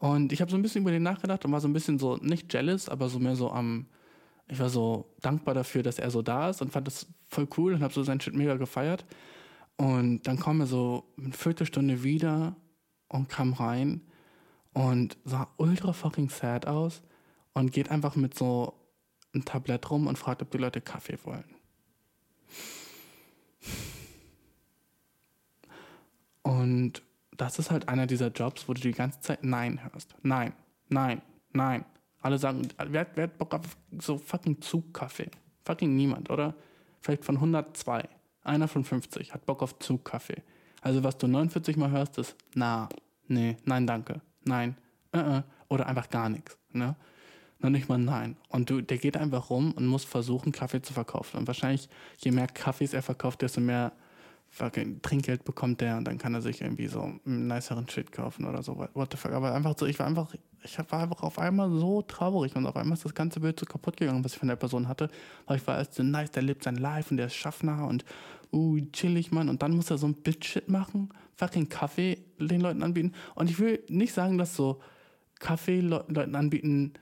[0.00, 2.16] Und ich habe so ein bisschen über den nachgedacht und war so ein bisschen so,
[2.16, 3.86] nicht jealous, aber so mehr so am,
[4.48, 7.74] ich war so dankbar dafür, dass er so da ist und fand das voll cool
[7.74, 9.04] und habe so sein Shit mega gefeiert.
[9.76, 12.54] Und dann kam er so eine Viertelstunde wieder
[13.08, 14.02] und kam rein
[14.72, 17.02] und sah ultra fucking sad aus
[17.54, 18.74] und geht einfach mit so
[19.32, 21.56] einem Tablett rum und fragt, ob die Leute Kaffee wollen.
[26.42, 27.02] Und
[27.36, 30.14] das ist halt einer dieser Jobs, wo du die ganze Zeit Nein hörst.
[30.22, 30.52] Nein,
[30.88, 31.22] nein,
[31.52, 31.84] nein.
[32.24, 35.30] Alle sagen, wer, wer hat Bock auf so fucking Zugkaffee?
[35.66, 36.54] Fucking niemand, oder?
[37.02, 38.08] Vielleicht von 102.
[38.42, 40.42] Einer von 50 hat Bock auf Zugkaffee.
[40.80, 42.88] Also was du 49 mal hörst, ist na,
[43.28, 44.74] nee, nein, danke, nein,
[45.12, 46.56] äh, äh, oder einfach gar nichts.
[46.72, 46.96] Ne?
[47.58, 48.38] Noch nicht mal nein.
[48.48, 51.36] Und du, der geht einfach rum und muss versuchen, Kaffee zu verkaufen.
[51.36, 53.92] Und wahrscheinlich, je mehr Kaffees er verkauft, desto mehr
[54.48, 58.46] fucking Trinkgeld bekommt der und dann kann er sich irgendwie so einen niceren Shit kaufen
[58.46, 58.78] oder so.
[58.94, 59.32] What the fuck.
[59.32, 60.34] Aber einfach so, ich war einfach,
[60.64, 63.66] ich war einfach auf einmal so traurig und auf einmal ist das ganze Bild so
[63.66, 65.10] kaputt gegangen, was ich von der Person hatte.
[65.46, 68.04] Weil ich war erst so nice, der lebt sein Life und der ist Schaffner und
[68.52, 69.48] uh, chillig, Mann.
[69.48, 73.12] Und dann muss er so ein Bitch-Shit machen, fucking Kaffee den Leuten anbieten.
[73.34, 74.80] Und ich will nicht sagen, dass so
[75.38, 76.94] Kaffee Le Leuten anbieten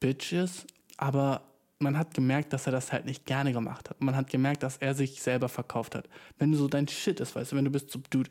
[0.00, 0.66] Bitch ist,
[0.96, 1.42] aber
[1.78, 4.00] man hat gemerkt, dass er das halt nicht gerne gemacht hat.
[4.02, 6.08] Man hat gemerkt, dass er sich selber verkauft hat.
[6.38, 8.30] Wenn du so dein Shit ist, weißt du, wenn du bist so, Dude,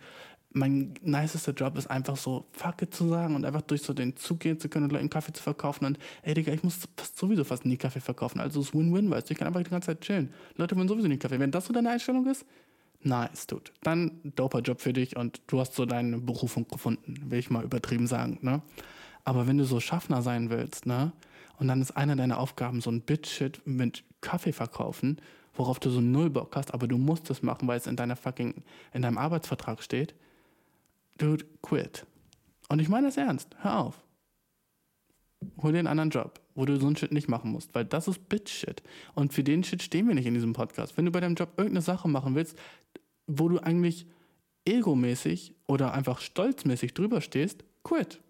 [0.51, 4.15] mein nicester Job ist einfach so Fuck it zu sagen und einfach durch so den
[4.15, 7.17] Zug gehen zu können und Leuten Kaffee zu verkaufen und ey Digga, ich muss fast
[7.17, 8.39] sowieso fast nie Kaffee verkaufen.
[8.39, 10.33] Also es ist Win-Win, weißt du, ich kann einfach die ganze Zeit chillen.
[10.55, 11.39] Leute wollen sowieso nicht Kaffee.
[11.39, 12.45] Wenn das so deine Einstellung ist,
[13.01, 13.71] nice, Dude.
[13.81, 17.63] Dann doper Job für dich und du hast so deine Berufung gefunden, will ich mal
[17.63, 18.61] übertrieben sagen, ne?
[19.25, 21.11] Aber wenn du so Schaffner sein willst, ne?
[21.59, 25.19] Und dann ist einer deiner Aufgaben so ein Bitch-Shit mit Kaffee verkaufen,
[25.53, 28.15] worauf du so null Bock hast, aber du musst es machen, weil es in deiner
[28.15, 30.15] fucking, in deinem Arbeitsvertrag steht.
[31.19, 32.05] Dude, quit.
[32.69, 33.55] Und ich meine das ernst.
[33.59, 34.03] Hör auf.
[35.61, 38.07] Hol dir einen anderen Job, wo du so einen Shit nicht machen musst, weil das
[38.07, 38.81] ist Bitch-Shit.
[39.15, 40.97] Und für den Shit stehen wir nicht in diesem Podcast.
[40.97, 42.57] Wenn du bei deinem Job irgendeine Sache machen willst,
[43.27, 44.07] wo du eigentlich
[44.65, 48.21] egomäßig oder einfach stolzmäßig drüber stehst, quit.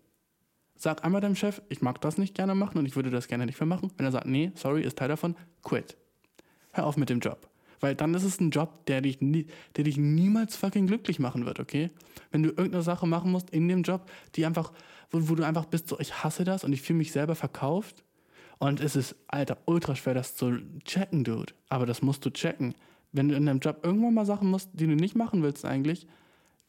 [0.76, 3.46] Sag einmal deinem Chef, ich mag das nicht gerne machen und ich würde das gerne
[3.46, 3.92] nicht mehr machen.
[3.98, 5.98] Wenn er sagt, nee, sorry, ist Teil davon, quit.
[6.72, 7.49] Hör auf mit dem Job.
[7.80, 11.46] Weil dann ist es ein Job, der dich, nie, der dich niemals fucking glücklich machen
[11.46, 11.92] wird, okay?
[12.32, 14.72] Wenn du irgendeine Sache machen musst in dem Job, die einfach,
[15.12, 18.04] wo, wo du einfach bist, so, ich hasse das und ich fühle mich selber verkauft.
[18.58, 21.54] Und es ist, Alter, ultra schwer, das zu checken, Dude.
[21.70, 22.76] Aber das musst du checken.
[23.12, 26.08] Wenn du in deinem Job irgendwann mal Sachen musst, die du nicht machen willst eigentlich,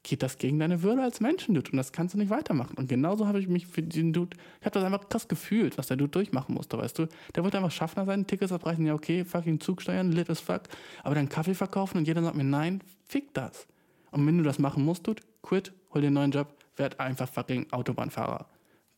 [0.02, 1.70] geht das gegen deine Würde als Menschen, Dude.
[1.70, 2.76] Und das kannst du nicht weitermachen.
[2.76, 5.88] Und genauso habe ich mich für den Dude, ich habe das einfach krass gefühlt, was
[5.88, 7.06] der Dude durchmachen musste, weißt du.
[7.34, 10.62] Der wollte einfach Schaffner sein, Tickets abbrechen, ja okay, fucking Zug steuern, lit as fuck.
[11.02, 13.66] Aber dann Kaffee verkaufen und jeder sagt mir, nein, fick das.
[14.10, 17.28] Und wenn du das machen musst, Dude, quit, hol dir einen neuen Job, werd einfach
[17.28, 18.46] fucking Autobahnfahrer.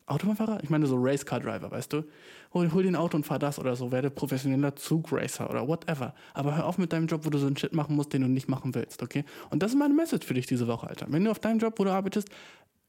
[0.07, 0.61] Autobahnfahrer?
[0.62, 2.05] Ich meine so Racecar-Driver, weißt du?
[2.55, 6.14] Hol, hol dir ein Auto und fahr das oder so, werde professioneller Zugracer oder whatever.
[6.34, 8.28] Aber hör auf mit deinem Job, wo du so einen Shit machen musst, den du
[8.28, 9.24] nicht machen willst, okay?
[9.50, 11.07] Und das ist meine Message für dich diese Woche, Alter.
[11.09, 12.28] Wenn du auf deinem Job, wo du arbeitest,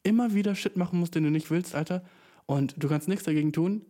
[0.03, 2.03] immer wieder Shit machen musst, den du nicht willst, Alter,
[2.45, 3.85] und du kannst nichts dagegen tun,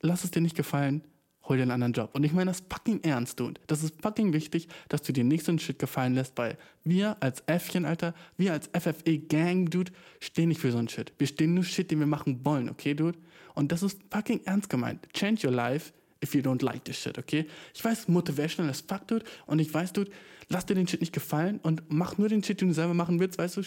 [0.00, 1.04] lass es dir nicht gefallen,
[1.48, 2.10] hol dir einen anderen Job.
[2.14, 3.60] Und ich meine das fucking ernst, Dude.
[3.66, 7.16] Das ist fucking wichtig, dass du dir nicht so einen Shit gefallen lässt, weil wir
[7.20, 11.12] als Äffchen, Alter, wir als FFE-Gang, Dude, stehen nicht für so einen Shit.
[11.18, 13.18] Wir stehen nur Shit, den wir machen wollen, okay, Dude?
[13.54, 15.06] Und das ist fucking ernst gemeint.
[15.12, 15.92] Change your life
[16.22, 17.46] if you don't like this shit, okay?
[17.74, 19.24] Ich weiß, motivational as fuck, Dude.
[19.46, 20.10] Und ich weiß, Dude,
[20.48, 23.20] lass dir den Shit nicht gefallen und mach nur den Shit, den du selber machen
[23.20, 23.62] willst, weißt du?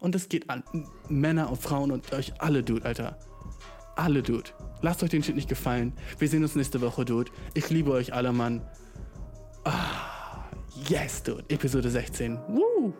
[0.00, 0.64] Und das geht an
[1.08, 3.29] Männer und Frauen und euch alle, Dude, Alter.
[4.00, 4.48] Alle, Dude.
[4.80, 5.92] Lasst euch den Shit nicht gefallen.
[6.18, 7.30] Wir sehen uns nächste Woche, Dude.
[7.52, 8.62] Ich liebe euch alle, Mann.
[9.64, 10.46] Ah,
[10.88, 11.44] yes, Dude.
[11.50, 12.38] Episode 16.
[12.48, 12.94] Woo!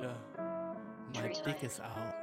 [0.00, 0.14] Yeah.
[1.14, 2.14] My dick is out.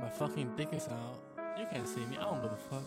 [0.00, 1.22] My fucking dick is out.
[1.56, 2.82] You can't see me, I don't give a fuck.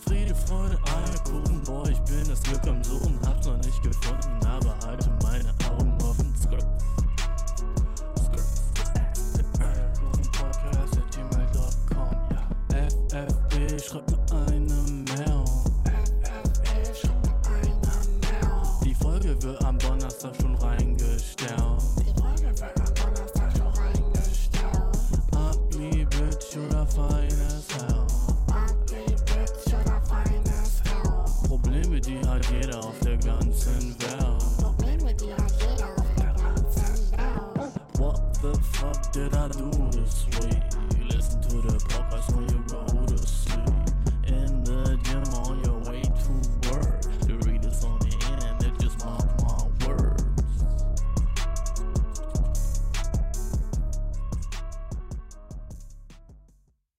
[0.00, 4.76] Friede, Freude, Eierkuchen, boah, ich bin das Glück am Suchen, hab's noch nicht gefunden, aber
[4.86, 6.34] halte meine Augen offen.
[6.36, 6.66] Skirt.